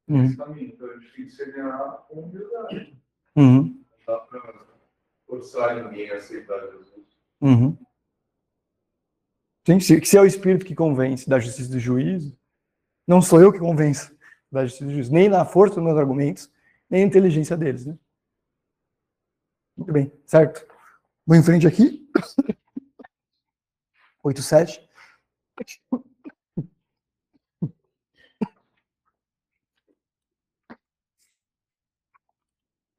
Uhum. 0.09 0.23
nesse 0.23 0.37
caminho? 0.37 0.69
Então, 0.75 0.91
a 0.91 0.99
gente 0.99 1.13
tem 1.15 1.25
que 1.27 1.31
semear 1.31 2.07
com 2.09 2.21
humildade. 2.23 3.01
Uhum. 3.37 3.63
Não 3.63 4.05
dá 4.07 4.19
para 4.19 4.67
forçar 5.27 5.85
ninguém 5.85 6.11
a 6.11 6.17
aceitar 6.17 6.61
Jesus. 6.73 7.07
Uhum. 7.41 7.79
Sim, 9.65 9.79
se, 9.79 10.05
se 10.05 10.17
é 10.17 10.21
o 10.21 10.27
Espírito 10.27 10.65
que 10.67 10.75
convence 10.75 11.29
da 11.29 11.39
justiça 11.39 11.71
do 11.71 11.79
juízo, 11.79 12.37
não 13.07 13.21
sou 13.23 13.41
eu 13.41 13.53
que 13.53 13.59
convenço 13.59 14.15
da 14.51 14.65
justiça 14.65 14.85
do 14.85 14.93
juízo, 14.93 15.13
nem 15.13 15.29
na 15.29 15.45
força 15.45 15.77
dos 15.77 15.85
meus 15.85 15.99
argumentos, 15.99 16.51
nem 16.89 17.03
na 17.03 17.09
inteligência 17.09 17.57
deles. 17.57 17.87
Né? 17.87 17.99
Muito 19.77 19.93
bem, 19.93 20.13
certo? 20.27 20.67
Vou 21.27 21.37
em 21.37 21.43
frente 21.43 21.67
aqui. 21.67 22.09
8, 24.23 24.43
7. 24.43 24.89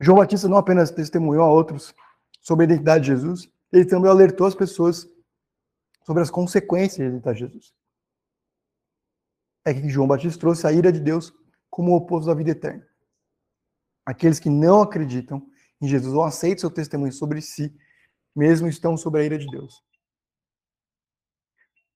João 0.01 0.17
Batista 0.17 0.49
não 0.49 0.57
apenas 0.57 0.91
testemunhou 0.91 1.43
a 1.45 1.51
outros 1.51 1.95
sobre 2.41 2.65
a 2.65 2.67
identidade 2.67 3.05
de 3.05 3.11
Jesus, 3.11 3.49
ele 3.71 3.85
também 3.85 4.11
alertou 4.11 4.45
as 4.45 4.53
pessoas 4.53 5.09
sobre 6.05 6.21
as 6.21 6.29
consequências 6.29 7.21
de 7.21 7.33
Jesus. 7.33 7.73
É 9.65 9.73
que 9.73 9.89
João 9.89 10.07
Batista 10.07 10.39
trouxe 10.39 10.67
a 10.67 10.71
ira 10.71 10.91
de 10.91 10.99
Deus 10.99 11.33
como 11.69 11.91
o 11.91 11.95
oposto 11.95 12.27
da 12.27 12.33
vida 12.33 12.51
eterna. 12.51 12.85
Aqueles 14.05 14.39
que 14.39 14.49
não 14.49 14.81
acreditam 14.81 15.45
em 15.81 15.87
Jesus 15.87 16.13
ou 16.13 16.23
aceitam 16.23 16.59
seu 16.59 16.71
testemunho 16.71 17.11
sobre 17.11 17.41
si, 17.41 17.75
mesmo 18.35 18.67
estão 18.67 18.97
sobre 18.97 19.21
a 19.21 19.23
ira 19.23 19.37
de 19.37 19.47
Deus. 19.47 19.83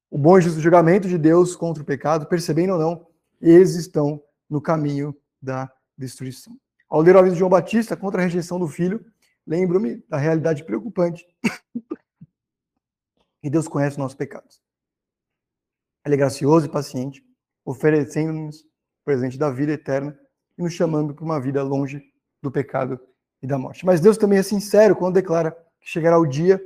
O 0.09 0.17
bom 0.17 0.37
e 0.37 0.41
julgamento 0.41 1.07
de 1.07 1.17
Deus 1.17 1.55
contra 1.55 1.83
o 1.83 1.85
pecado, 1.85 2.27
percebendo 2.27 2.73
ou 2.73 2.79
não, 2.79 3.07
eles 3.41 3.75
estão 3.75 4.23
no 4.49 4.61
caminho 4.61 5.15
da 5.41 5.71
destruição. 5.97 6.57
Ao 6.89 7.01
ler 7.01 7.15
o 7.15 7.19
aviso 7.19 7.35
de 7.35 7.39
João 7.39 7.49
Batista 7.49 7.97
contra 7.97 8.21
a 8.21 8.23
rejeição 8.23 8.57
do 8.57 8.67
filho, 8.67 9.05
lembro-me 9.45 9.97
da 10.07 10.17
realidade 10.17 10.63
preocupante 10.63 11.25
que 13.41 13.49
Deus 13.49 13.67
conhece 13.67 13.93
os 13.93 13.97
nossos 13.97 14.17
pecados. 14.17 14.61
Ele 16.05 16.15
é 16.15 16.17
gracioso 16.17 16.65
e 16.65 16.69
paciente, 16.69 17.25
oferecendo-nos 17.67 18.61
o 18.61 19.03
presente 19.03 19.37
da 19.37 19.51
vida 19.51 19.73
eterna 19.73 20.17
e 20.57 20.63
nos 20.63 20.71
chamando 20.71 21.13
para 21.13 21.25
uma 21.25 21.39
vida 21.39 21.61
longe 21.61 22.01
do 22.41 22.49
pecado 22.49 22.97
e 23.41 23.45
da 23.45 23.57
morte. 23.57 23.85
Mas 23.85 23.99
Deus 23.99 24.17
também 24.17 24.39
é 24.39 24.43
sincero 24.43 24.95
quando 24.95 25.15
declara 25.15 25.51
que 25.81 25.89
chegará 25.89 26.17
o 26.17 26.25
dia 26.25 26.61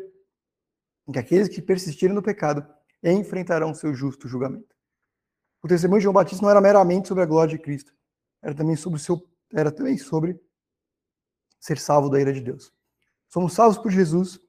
em 1.08 1.12
que 1.12 1.18
aqueles 1.18 1.50
que 1.50 1.60
persistirem 1.60 2.14
no 2.14 2.22
pecado 2.22 2.64
enfrentarão 3.04 3.74
seu 3.74 3.96
justo 3.96 4.28
julgamento. 4.28 4.76
O 5.64 5.68
testemunho 5.68 6.00
de 6.00 6.04
João 6.04 6.14
Batista 6.14 6.44
não 6.44 6.52
era 6.52 6.62
meramente 6.62 7.08
sobre 7.08 7.24
a 7.24 7.28
glória 7.28 7.58
de 7.58 7.64
Cristo, 7.64 7.92
era 8.40 8.54
também 8.54 8.76
sobre 8.76 9.00
seu 9.00 9.28
era 9.54 9.72
também 9.72 9.98
sobre 9.98 10.40
ser 11.60 11.78
salvo 11.78 12.10
da 12.10 12.22
ira 12.22 12.32
de 12.32 12.40
Deus. 12.40 12.72
Somos 13.28 13.54
salvos 13.54 13.78
por 13.78 13.92
Jesus 13.92 14.40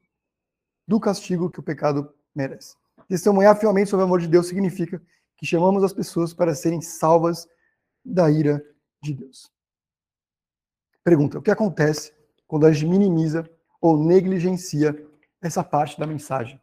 do 0.86 1.00
castigo 1.00 1.50
que 1.50 1.58
o 1.58 1.62
pecado 1.62 2.14
merece. 2.34 2.76
Testemunhar 3.08 3.58
fielmente 3.58 3.90
sobre 3.90 4.04
o 4.04 4.06
amor 4.06 4.20
de 4.20 4.28
Deus 4.28 4.46
significa 4.46 5.02
que 5.42 5.46
chamamos 5.46 5.82
as 5.82 5.92
pessoas 5.92 6.32
para 6.32 6.54
serem 6.54 6.80
salvas 6.80 7.48
da 8.04 8.30
ira 8.30 8.64
de 9.02 9.12
Deus. 9.12 9.50
Pergunta: 11.02 11.40
o 11.40 11.42
que 11.42 11.50
acontece 11.50 12.14
quando 12.46 12.64
a 12.64 12.70
gente 12.70 12.88
minimiza 12.88 13.50
ou 13.80 13.98
negligencia 13.98 14.94
essa 15.40 15.64
parte 15.64 15.98
da 15.98 16.06
mensagem? 16.06 16.62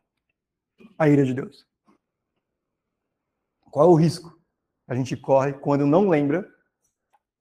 A 0.97 1.09
ira 1.09 1.25
de 1.25 1.33
Deus. 1.33 1.67
Qual 3.69 3.85
é 3.85 3.91
o 3.91 3.95
risco 3.95 4.31
que 4.85 4.93
a 4.93 4.95
gente 4.95 5.17
corre 5.17 5.51
quando 5.51 5.85
não 5.85 6.07
lembra? 6.07 6.49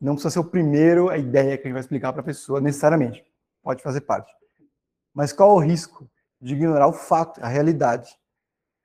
Não 0.00 0.14
precisa 0.14 0.30
ser 0.32 0.40
o 0.40 0.50
primeiro 0.50 1.08
a 1.08 1.16
ideia 1.16 1.56
que 1.56 1.62
a 1.62 1.66
gente 1.66 1.74
vai 1.74 1.82
explicar 1.82 2.12
para 2.12 2.22
a 2.22 2.24
pessoa, 2.24 2.60
necessariamente. 2.60 3.24
Pode 3.62 3.80
fazer 3.80 4.00
parte. 4.00 4.32
Mas 5.14 5.32
qual 5.32 5.50
é 5.50 5.54
o 5.54 5.64
risco 5.64 6.10
de 6.40 6.54
ignorar 6.54 6.88
o 6.88 6.92
fato, 6.92 7.40
a 7.40 7.46
realidade, 7.46 8.18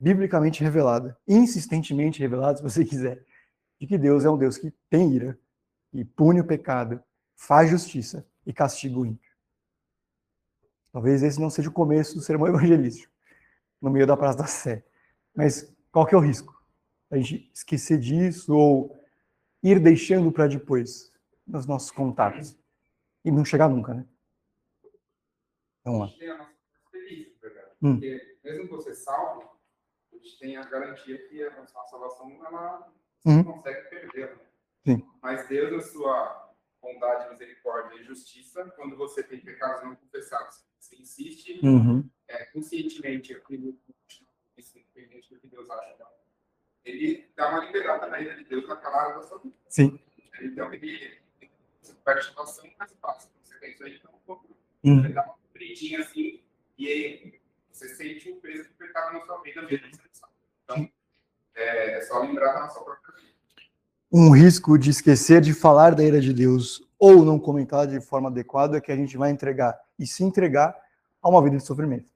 biblicamente 0.03 0.61
revelada, 0.61 1.17
insistentemente 1.25 2.19
revelada, 2.19 2.57
se 2.59 2.63
você 2.63 2.83
quiser, 2.83 3.25
de 3.79 3.87
que 3.87 3.97
Deus 3.97 4.25
é 4.25 4.29
um 4.29 4.37
Deus 4.37 4.57
que 4.57 4.69
tem 4.89 5.13
ira 5.15 5.39
e 5.93 6.03
pune 6.03 6.41
o 6.41 6.45
pecado, 6.45 7.01
faz 7.37 7.69
justiça 7.69 8.27
e 8.45 8.51
castiga 8.51 8.99
o 8.99 9.05
ímpio. 9.05 9.31
Talvez 10.91 11.23
esse 11.23 11.39
não 11.39 11.49
seja 11.49 11.69
o 11.69 11.73
começo 11.73 12.15
do 12.15 12.21
sermão 12.21 12.47
evangelístico, 12.49 13.11
no 13.81 13.89
meio 13.89 14.05
da 14.05 14.17
Praça 14.17 14.37
da 14.37 14.45
Sé. 14.45 14.85
Mas 15.33 15.73
qual 15.89 16.05
que 16.05 16.13
é 16.13 16.17
o 16.17 16.21
risco? 16.21 16.53
A 17.09 17.17
gente 17.17 17.49
esquecer 17.53 17.97
disso 17.97 18.53
ou 18.53 18.99
ir 19.63 19.79
deixando 19.79 20.31
para 20.33 20.47
depois 20.47 21.13
nos 21.47 21.65
nossos 21.65 21.91
contatos 21.91 22.57
e 23.23 23.31
não 23.31 23.45
chegar 23.45 23.69
nunca, 23.69 23.93
né? 23.93 24.05
Vamos 25.85 26.01
lá. 26.01 26.33
Hum. 27.81 27.93
Porque 27.93 28.37
mesmo 28.43 28.67
que 28.67 28.73
você 28.73 28.93
salve, 28.95 29.43
a 29.43 29.52
gente 30.23 30.39
tem 30.39 30.57
a 30.57 30.63
garantia 30.63 31.17
que 31.27 31.43
a 31.43 31.55
nossa 31.55 31.73
salvação 31.89 32.31
ela 32.45 32.91
Uhum. 33.25 33.37
não 33.37 33.43
consegue 33.53 33.89
perder. 33.89 34.35
Né? 34.35 34.41
Sim. 34.85 35.07
Mas 35.21 35.47
Deus, 35.47 35.71
na 35.71 35.81
sua 35.81 36.53
bondade, 36.81 37.29
misericórdia 37.31 37.97
e 37.99 38.03
justiça, 38.03 38.65
quando 38.75 38.97
você 38.97 39.23
tem 39.23 39.39
pecados 39.39 39.83
não 39.83 39.95
confessados, 39.95 40.65
você 40.79 40.95
insiste 40.97 41.59
Uhum. 41.65 42.09
é, 42.27 42.45
conscientemente 42.47 43.33
aquilo 43.33 43.77
independente 44.57 45.33
do 45.33 45.39
que 45.39 45.47
Deus 45.47 45.69
acha. 45.69 45.93
Então, 45.93 46.07
ele 46.85 47.31
dá 47.35 47.49
uma 47.49 47.65
liberada 47.65 48.07
na 48.07 48.19
ira 48.19 48.35
de 48.35 48.43
Deus 48.43 48.67
naquela 48.67 49.01
área 49.03 49.15
da 49.15 49.23
sua 49.23 49.37
vida. 49.39 49.55
Sim. 49.69 49.99
Então, 50.41 50.73
ele 50.73 51.19
perde 52.03 52.19
a 52.19 52.23
situação 52.23 52.69
mais 52.77 52.91
fácil. 53.01 53.29
Você 53.43 53.57
tem 53.59 53.71
isso 53.71 53.83
aí, 53.85 53.95
então, 53.95 54.13
um 54.13 54.19
pouco 54.25 54.55
Uhum. 54.83 54.99
ele 55.05 55.13
dá 55.13 55.23
uma 55.23 55.33
cobridinha 55.37 56.01
assim, 56.01 56.43
e 56.77 56.87
aí 56.87 57.41
você 57.83 57.95
sente 57.95 58.31
o 58.31 58.35
peso 58.37 58.69
do 58.69 58.75
pecado 58.75 59.13
na 59.13 59.25
sua 59.25 59.41
vida 59.41 59.61
mesmo. 59.63 59.87
Então, 60.63 60.89
é, 61.55 61.97
é 61.97 62.01
só 62.01 62.19
lembrar 62.19 62.53
da 62.53 62.59
nossa 62.61 62.79
própria 62.79 63.15
vida. 63.15 63.33
Um 64.11 64.29
risco 64.29 64.77
de 64.77 64.89
esquecer 64.89 65.41
de 65.41 65.53
falar 65.53 65.95
da 65.95 66.03
ira 66.03 66.21
de 66.21 66.33
Deus 66.33 66.87
ou 66.97 67.25
não 67.25 67.39
comentar 67.39 67.87
de 67.87 67.99
forma 67.99 68.29
adequada 68.29 68.77
é 68.77 68.81
que 68.81 68.91
a 68.91 68.95
gente 68.95 69.17
vai 69.17 69.31
entregar 69.31 69.77
e 69.99 70.07
se 70.07 70.23
entregar 70.23 70.75
a 71.21 71.29
uma 71.29 71.43
vida 71.43 71.57
de 71.57 71.65
sofrimento. 71.65 72.11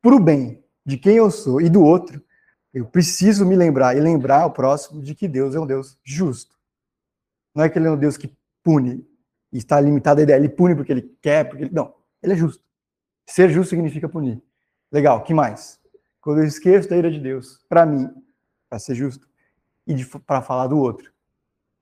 Para 0.00 0.14
o 0.14 0.20
bem 0.20 0.62
de 0.84 0.96
quem 0.96 1.16
eu 1.16 1.30
sou 1.30 1.60
e 1.60 1.68
do 1.68 1.82
outro, 1.82 2.22
eu 2.72 2.86
preciso 2.86 3.44
me 3.44 3.56
lembrar 3.56 3.96
e 3.96 4.00
lembrar 4.00 4.42
ao 4.42 4.52
próximo 4.52 5.02
de 5.02 5.14
que 5.14 5.26
Deus 5.26 5.54
é 5.54 5.60
um 5.60 5.66
Deus 5.66 5.98
justo. 6.04 6.56
Não 7.54 7.64
é 7.64 7.68
que 7.68 7.78
ele 7.78 7.88
é 7.88 7.90
um 7.90 7.96
Deus 7.96 8.16
que 8.16 8.32
pune 8.62 9.04
e 9.50 9.58
está 9.58 9.80
limitado 9.80 10.20
à 10.20 10.22
ideia, 10.22 10.36
ele 10.36 10.48
pune 10.48 10.76
porque 10.76 10.92
ele 10.92 11.16
quer, 11.20 11.48
porque 11.48 11.64
ele... 11.64 11.74
não, 11.74 11.94
ele 12.22 12.34
é 12.34 12.36
justo. 12.36 12.62
Ser 13.26 13.50
justo 13.50 13.70
significa 13.70 14.08
punir. 14.08 14.42
Legal, 14.90 15.22
que 15.22 15.34
mais? 15.34 15.80
Quando 16.20 16.40
eu 16.40 16.44
esqueço 16.46 16.88
da 16.88 16.96
ira 16.96 17.10
de 17.10 17.20
Deus, 17.20 17.58
para 17.68 17.84
mim, 17.86 18.08
para 18.68 18.78
ser 18.78 18.94
justo, 18.94 19.28
e 19.86 19.94
para 20.26 20.42
falar 20.42 20.66
do 20.66 20.78
outro. 20.78 21.12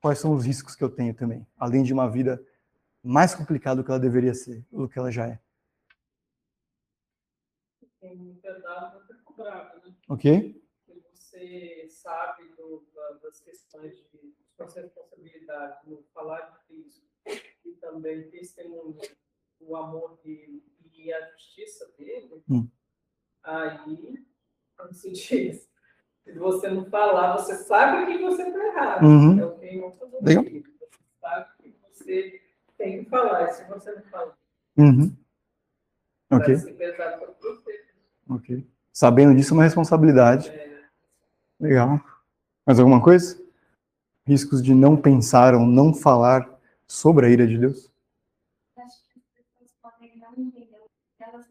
Quais 0.01 0.19
são 0.19 0.33
os 0.33 0.45
riscos 0.45 0.75
que 0.75 0.83
eu 0.83 0.89
tenho 0.89 1.13
também, 1.13 1.45
além 1.57 1.83
de 1.83 1.91
uma 1.93 2.09
vida 2.09 2.41
mais 3.03 3.35
complicada 3.35 3.77
do 3.81 3.85
que 3.85 3.91
ela 3.91 3.99
deveria 3.99 4.33
ser, 4.33 4.65
do 4.71 4.87
que 4.87 4.97
ela 4.97 5.11
já 5.11 5.27
é. 5.27 5.39
Né? 8.01 9.95
Ok? 10.07 10.61
Você 11.13 11.87
sabe 11.89 12.49
do, 12.55 12.85
da- 12.95 13.19
das 13.23 13.39
questões 13.41 13.95
de 14.11 14.33
suas 14.55 14.73
responsabilidades 14.75 15.85
no 15.85 16.03
falar 16.13 16.41
de 16.41 16.65
Cristo 16.67 17.05
e 17.65 17.71
também 17.73 18.29
testemunho 18.29 18.97
o 19.59 19.75
amor 19.75 20.17
dele 20.23 20.63
e 20.93 21.11
a 21.13 21.29
justiça 21.31 21.91
dele, 21.97 22.43
Hum. 22.49 22.67
Aí, 23.47 24.25
como 24.77 24.93
se 24.93 25.11
diz, 25.13 25.67
se 26.23 26.33
você 26.33 26.69
não 26.69 26.85
falar, 26.85 27.37
você 27.37 27.55
sabe 27.55 28.05
que 28.17 28.23
você 28.23 28.43
está 28.43 28.65
errado. 28.67 29.05
Uhum. 29.05 29.39
É 29.39 29.45
o 29.45 29.57
que 29.57 29.75
eu 29.77 29.91
falou 29.93 30.19
Legal. 30.21 30.43
aqui. 30.43 30.63
Você 30.79 30.89
sabe 31.21 31.45
que 31.63 31.75
você 31.81 32.41
tem 32.77 33.03
que 33.03 33.09
falar, 33.09 33.43
e 33.45 33.53
se 33.53 33.63
você 33.65 33.91
não 33.93 34.01
falar, 34.03 34.37
Uhum. 34.77 35.15
Ok, 36.29 36.45
vai 36.53 36.57
ser 36.57 36.73
pesado 36.73 37.19
para 37.19 37.31
você. 37.41 37.85
ok. 38.29 38.67
Sabendo 38.93 39.33
disso 39.35 39.53
é 39.53 39.57
uma 39.57 39.63
responsabilidade. 39.63 40.49
É, 40.49 40.83
Legal. 41.59 41.99
Mais 42.65 42.79
alguma 42.79 43.01
coisa? 43.01 43.41
Riscos 44.25 44.61
de 44.61 44.75
não 44.75 44.95
pensar 44.99 45.55
ou 45.55 45.61
não 45.65 45.93
falar 45.93 46.59
sobre 46.85 47.25
a 47.25 47.29
ira 47.29 47.47
de 47.47 47.57
Deus? 47.57 47.89
Acho 48.75 49.03
que 49.09 49.19
as 49.19 49.25
pessoas 49.33 49.71
podem 49.81 50.17
não 50.19 50.31
entender 50.33 50.79
o 50.81 50.89
que 51.17 51.23
elas 51.23 51.47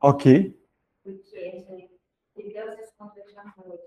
Ok. 0.00 0.58
porque 1.02 1.22
gente, 1.24 1.90
se 2.36 2.42
Deus 2.52 2.76
responde 2.76 3.20
à 3.36 3.54
noite 3.66 3.82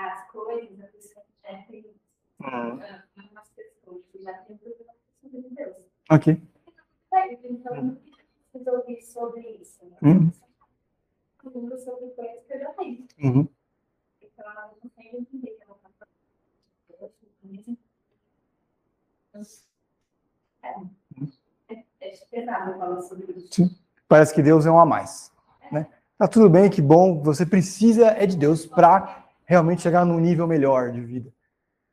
das 0.00 0.30
coisas, 0.30 0.78
a 0.80 0.86
pessoa 0.88 1.24
já 1.48 3.02
tem 3.14 3.30
umas 3.30 3.48
pessoas 3.48 4.04
que 4.12 4.22
já 4.22 4.34
tem 4.34 4.58
problema 4.58 4.92
sobre 5.22 5.48
Deus. 5.50 5.76
Ok. 6.10 6.42
Então, 7.44 7.98
precisa 8.52 8.72
ouvir 8.72 9.02
sobre 9.02 9.40
isso. 9.40 9.84
Né? 9.86 9.96
Uhum. 10.02 10.32
Falando 11.42 11.78
sobre 11.78 12.10
coisas 12.10 12.44
que 12.44 12.52
eu 12.52 12.60
já 12.60 12.72
tenho. 12.74 13.06
Uhum. 13.22 13.48
Então, 14.20 14.50
ela 14.50 14.66
não 14.66 14.74
consegue 14.74 15.16
entender 15.16 15.52
que 15.52 15.62
ela 15.62 15.76
está 15.76 15.88
falando. 15.98 16.18
É, 20.62 21.74
é, 21.74 21.84
é 22.00 22.16
pesado 22.30 22.78
falar 22.78 23.00
sobre 23.02 23.32
isso. 23.32 23.70
Parece 24.08 24.34
que 24.34 24.42
Deus 24.42 24.66
é 24.66 24.70
um 24.70 24.78
a 24.78 24.84
mais. 24.84 25.32
Né? 25.72 25.86
Tá 26.18 26.28
tudo 26.28 26.50
bem, 26.50 26.68
que 26.70 26.82
bom. 26.82 27.22
Você 27.22 27.46
precisa 27.46 28.08
é 28.08 28.26
de 28.26 28.36
Deus 28.36 28.66
para 28.66 29.25
realmente 29.46 29.82
chegar 29.82 30.04
num 30.04 30.20
nível 30.20 30.46
melhor 30.46 30.92
de 30.92 31.00
vida. 31.00 31.32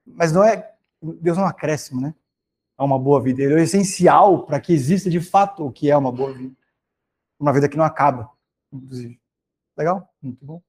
Mas 0.05 0.31
não 0.31 0.43
é. 0.43 0.73
Deus 1.01 1.37
não 1.37 1.45
é 1.45 1.47
um 1.47 1.49
acréscimo, 1.49 2.01
né? 2.01 2.13
A 2.77 2.83
uma 2.83 2.99
boa 2.99 3.21
vida. 3.21 3.41
Ele 3.41 3.59
é 3.59 3.63
essencial 3.63 4.45
para 4.45 4.59
que 4.59 4.73
exista 4.73 5.09
de 5.09 5.21
fato 5.21 5.65
o 5.65 5.71
que 5.71 5.89
é 5.89 5.95
uma 5.95 6.11
boa 6.11 6.33
vida. 6.33 6.55
Uma 7.39 7.53
vida 7.53 7.69
que 7.69 7.77
não 7.77 7.85
acaba, 7.85 8.29
inclusive. 8.71 9.19
Legal? 9.77 10.09
Muito 10.21 10.43
bom. 10.45 10.61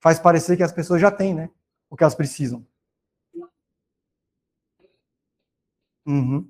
Faz 0.00 0.18
parecer 0.18 0.56
que 0.56 0.62
as 0.62 0.72
pessoas 0.72 1.00
já 1.00 1.10
têm, 1.10 1.34
né? 1.34 1.50
O 1.88 1.96
que 1.96 2.02
elas 2.02 2.14
precisam. 2.14 2.66
Uhum. 6.06 6.48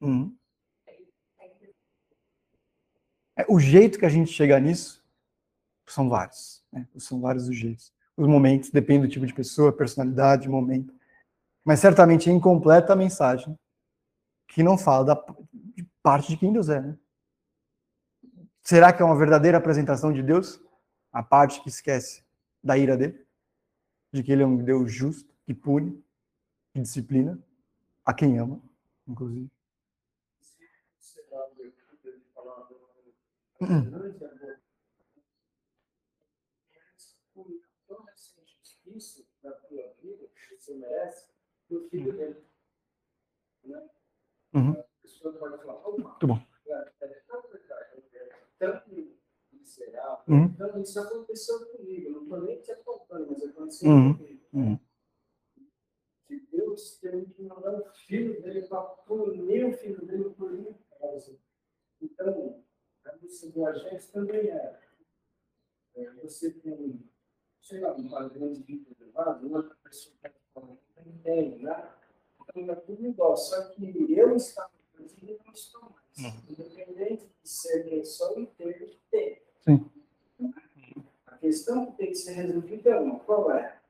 Uhum. 0.00 0.36
É, 0.86 0.98
o 3.48 3.58
jeito 3.58 3.98
que 3.98 4.06
a 4.06 4.10
gente 4.10 4.32
chega 4.32 4.58
nisso 4.58 5.04
são 5.86 6.08
vários. 6.08 6.62
Né? 6.72 6.86
São 6.96 7.20
vários 7.20 7.48
os 7.48 7.56
jeitos. 7.56 7.92
Os 8.16 8.26
momentos, 8.26 8.70
depende 8.70 9.06
do 9.06 9.12
tipo 9.12 9.26
de 9.26 9.34
pessoa, 9.34 9.72
personalidade, 9.72 10.48
momento. 10.48 10.94
Mas 11.64 11.80
certamente 11.80 12.28
é 12.28 12.32
incompleta 12.32 12.92
a 12.92 12.96
mensagem 12.96 13.58
que 14.48 14.62
não 14.62 14.76
fala 14.76 15.04
da 15.04 15.24
de 15.52 15.86
parte 16.02 16.28
de 16.28 16.36
quem 16.36 16.52
Deus 16.52 16.68
é. 16.68 16.80
Né? 16.80 16.98
Será 18.62 18.92
que 18.92 19.02
é 19.02 19.04
uma 19.04 19.16
verdadeira 19.16 19.58
apresentação 19.58 20.12
de 20.12 20.22
Deus? 20.22 20.60
A 21.12 21.22
parte 21.22 21.62
que 21.62 21.68
esquece 21.68 22.22
da 22.62 22.76
ira 22.76 22.96
dele? 22.96 23.24
De 24.12 24.22
que 24.22 24.32
ele 24.32 24.42
é 24.42 24.46
um 24.46 24.56
Deus 24.56 24.92
justo, 24.92 25.32
que 25.44 25.54
pune, 25.54 26.02
que 26.72 26.80
disciplina, 26.80 27.38
a 28.04 28.12
quem 28.12 28.38
ama, 28.38 28.60
inclusive. 29.06 29.50
Isso 38.86 39.26
na 39.42 39.52
tua 39.52 39.94
vida, 40.02 40.26
que 40.28 40.56
você 40.56 40.74
merece, 40.74 41.28
do 41.68 41.88
filho 41.88 42.12
dele. 42.12 42.44
Né? 43.64 43.88
Uhum. 44.54 44.72
A 44.72 44.84
pessoa 45.02 45.32
pode 45.38 45.58
falar, 45.58 45.74
opa, 45.86 46.02
Muito 46.02 46.26
bom. 46.26 46.38
é, 46.66 46.92
é 47.00 47.08
tão 47.28 47.42
verdade, 47.42 48.02
é 48.14 48.28
tanto 48.58 48.90
miserável, 49.52 50.24
Uhum. 50.28 50.44
então 50.46 50.82
isso 50.82 50.98
aconteceu 51.00 51.66
comigo, 51.76 52.10
não 52.10 52.22
estou 52.24 52.40
nem 52.42 52.60
te 52.60 52.72
apontando, 52.72 53.26
mas 53.30 53.42
aconteceu 53.44 53.90
Uhum. 53.90 54.16
comigo. 54.16 54.46
Uhum. 54.52 54.78
Que 56.26 56.40
Deus 56.52 56.98
teve 56.98 57.26
que 57.32 57.42
mandar 57.42 57.74
o 57.80 57.84
filho 57.92 58.40
dele 58.42 58.66
para 58.66 58.82
punir 58.82 59.64
o 59.66 59.72
filho 59.72 60.04
dele 60.06 60.30
por 60.30 60.50
minha. 60.52 60.78
Então, 62.02 62.64
a 63.04 63.16
missão 63.16 63.50
do 63.50 63.66
agente 63.66 64.06
também 64.08 64.50
é, 64.50 64.80
é 65.96 66.10
você 66.22 66.50
tem, 66.50 67.08
sei 67.60 67.80
lá, 67.80 67.94
um 67.94 68.08
padrão 68.08 68.52
de 68.52 68.62
vida 68.62 68.90
elevado, 69.00 69.52
outra 69.52 69.76
pessoa 69.82 70.14
que 70.22 70.30
não 70.56 70.78
tem, 71.22 71.58
né? 71.58 71.92
Então 72.42 72.70
é 72.70 72.74
tudo 72.76 73.06
igual, 73.06 73.36
só 73.36 73.68
que 73.70 74.12
eu 74.12 74.36
estava 74.36 74.70
perdido 74.96 75.32
e 75.32 75.46
não 75.46 75.52
estou 75.52 75.82
mais. 75.82 76.00
Independente 76.48 77.26
de 77.42 77.48
ser 77.48 77.88
quem 77.88 78.04
sou, 78.04 78.38
eu 78.38 78.46
tenho 78.46 78.74
que 78.74 79.00
ter. 79.10 79.46
Sim. 79.60 79.90
A 81.26 81.38
questão 81.38 81.86
que 81.86 81.96
tem 81.96 82.08
que 82.08 82.16
ser 82.16 82.32
resolvida 82.32 82.90
é 82.90 82.98
uma, 82.98 83.20
qual 83.20 83.50
é? 83.52 83.80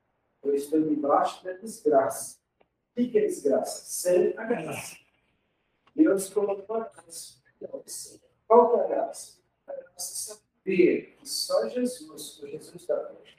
Eu 0.43 0.55
estou 0.55 0.81
debaixo 0.81 1.45
da 1.45 1.53
desgraça. 1.53 2.39
O 2.93 2.95
que 2.95 3.19
é 3.19 3.27
desgraça? 3.27 3.85
Sem 3.85 4.37
a 4.39 4.45
graça. 4.45 4.97
Deus 5.95 6.29
colocou 6.31 6.77
a 6.77 6.89
graça. 6.89 7.41
Qual 8.51 8.69
que 8.69 8.81
é 8.81 8.85
a 8.85 8.89
graça? 8.89 9.39
A 9.69 9.73
graça 9.73 9.95
é 9.97 10.35
saber 10.35 11.15
que 11.17 11.29
só 11.29 11.69
Jesus, 11.69 12.43
o 12.43 12.49
Jesus 12.49 12.85
da 12.85 12.97
cruz, 12.97 13.37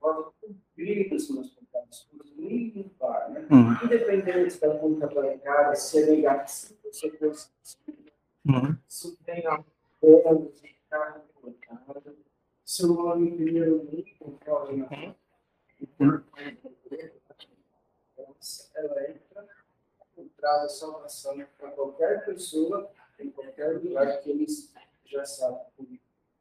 pode 0.00 0.30
cobrir 0.40 1.14
os 1.14 1.30
meus 1.30 1.50
pecados, 1.50 2.08
por 2.10 2.26
me 2.36 2.70
limpar, 2.72 3.30
né? 3.30 3.46
Uhum. 3.48 3.84
Independente 3.84 4.58
da 4.58 4.76
conta 4.76 5.06
bancária, 5.06 5.76
se 5.76 6.02
é 6.02 6.06
negativo, 6.06 6.80
se 6.90 7.06
é 7.06 7.10
positivo, 7.10 8.10
Uhum. 8.44 8.76
se 8.88 9.16
tem 9.18 9.46
a 9.46 9.62
bônus 10.02 10.60
de 10.60 10.74
carro 10.90 11.20
colocado, 11.34 12.16
se 12.64 12.84
o 12.86 13.06
homem 13.06 13.36
primeiro 13.36 13.88
nem 13.92 14.04
concorre 14.18 14.78
na 14.78 15.14
ela 18.74 19.10
entra 19.10 19.46
traz 20.36 20.64
a 20.64 20.68
salvação 20.68 21.46
para 21.56 21.70
qualquer 21.70 22.24
pessoa, 22.24 22.90
em 23.22 23.30
qualquer 23.30 23.78
lugar 23.78 24.20
que 24.20 24.30
eles 24.30 24.72
já 25.04 25.24
sabem 25.24 25.60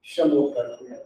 chamou 0.01 0.51
para 0.53 0.77
cuidar. 0.77 0.99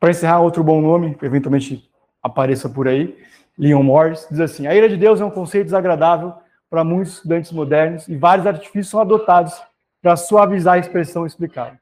Para 0.00 0.10
encerrar, 0.10 0.40
outro 0.40 0.64
bom 0.64 0.80
nome, 0.80 1.14
que 1.14 1.24
eventualmente 1.24 1.88
apareça 2.22 2.68
por 2.68 2.88
aí, 2.88 3.16
Leon 3.56 3.82
Morris, 3.82 4.26
diz 4.30 4.40
assim: 4.40 4.66
A 4.66 4.74
ira 4.74 4.88
de 4.88 4.96
Deus 4.96 5.20
é 5.20 5.24
um 5.24 5.30
conceito 5.30 5.66
desagradável 5.66 6.34
para 6.68 6.82
muitos 6.82 7.14
estudantes 7.14 7.52
modernos 7.52 8.08
e 8.08 8.16
vários 8.16 8.46
artifícios 8.46 8.88
são 8.88 9.00
adotados 9.00 9.54
para 10.02 10.16
suavizar 10.16 10.74
a 10.74 10.78
expressão 10.78 11.24
explicada. 11.24 11.78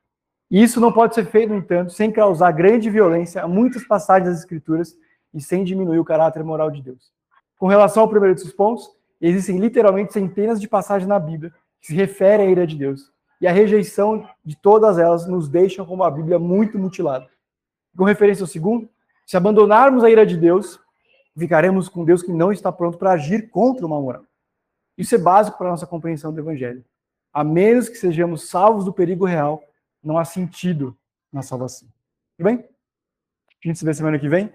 E 0.51 0.63
isso 0.63 0.81
não 0.81 0.93
pode 0.93 1.15
ser 1.15 1.25
feito, 1.27 1.49
no 1.49 1.57
entanto, 1.57 1.93
sem 1.93 2.13
causar 2.13 2.53
grande 2.53 2.91
violência 2.91 3.43
a 3.43 3.49
muitas 3.49 3.85
passagens 3.87 4.29
das 4.29 4.39
Escrituras 4.41 4.95
e 5.33 5.41
sem 5.41 5.65
diminuir 5.65 5.99
o 5.99 6.05
caráter 6.05 6.45
moral 6.45 6.71
de 6.71 6.83
Deus. 6.83 7.11
Com 7.59 7.67
relação 7.67 8.03
ao 8.03 8.09
primeiro 8.09 8.35
desses 8.35 8.53
pontos, 8.53 8.87
existem 9.19 9.59
literalmente 9.59 10.13
centenas 10.13 10.61
de 10.61 10.69
passagens 10.69 11.09
na 11.09 11.19
Bíblia 11.19 11.53
que 11.83 11.89
se 11.89 11.95
referem 11.95 12.47
à 12.47 12.51
ira 12.51 12.67
de 12.67 12.77
Deus. 12.77 13.13
E 13.41 13.47
a 13.47 13.53
rejeição 13.53 14.27
de 14.45 14.57
todas 14.57 14.99
elas 14.99 15.27
nos 15.27 15.49
deixam 15.49 15.85
com 15.85 15.95
uma 15.95 16.11
Bíblia 16.11 16.39
muito 16.39 16.79
mutilada. 16.79 17.29
Com 17.97 18.05
referência 18.05 18.45
ao 18.45 18.49
segundo, 18.49 18.89
se 19.27 19.37
abandonarmos 19.37 20.05
a 20.05 20.11
ira 20.11 20.25
de 20.25 20.37
Deus, 20.37 20.79
ficaremos 21.37 21.89
com 21.89 22.05
Deus 22.05 22.23
que 22.23 22.33
não 22.33 22.53
está 22.53 22.71
pronto 22.71 22.97
para 22.97 23.13
agir 23.13 23.51
contra 23.51 23.85
o 23.85 23.89
mal 23.89 24.01
moral. 24.01 24.25
Isso 24.97 25.15
é 25.15 25.19
básico 25.19 25.59
para 25.59 25.69
a 25.69 25.71
nossa 25.71 25.87
compreensão 25.87 26.33
do 26.33 26.41
Evangelho. 26.41 26.85
A 27.33 27.43
menos 27.43 27.89
que 27.89 27.97
sejamos 27.97 28.49
salvos 28.49 28.85
do 28.85 28.93
perigo 28.93 29.25
real, 29.25 29.63
não 30.03 30.19
há 30.19 30.25
sentido 30.25 30.97
na 31.33 31.43
salvação. 31.43 31.89
Tudo 32.37 32.47
bem? 32.47 32.57
A 33.65 33.69
gente 33.69 33.79
se 33.79 33.85
vê 33.85 33.95
semana 33.95 34.19
que 34.19 34.29
vem. 34.29 34.53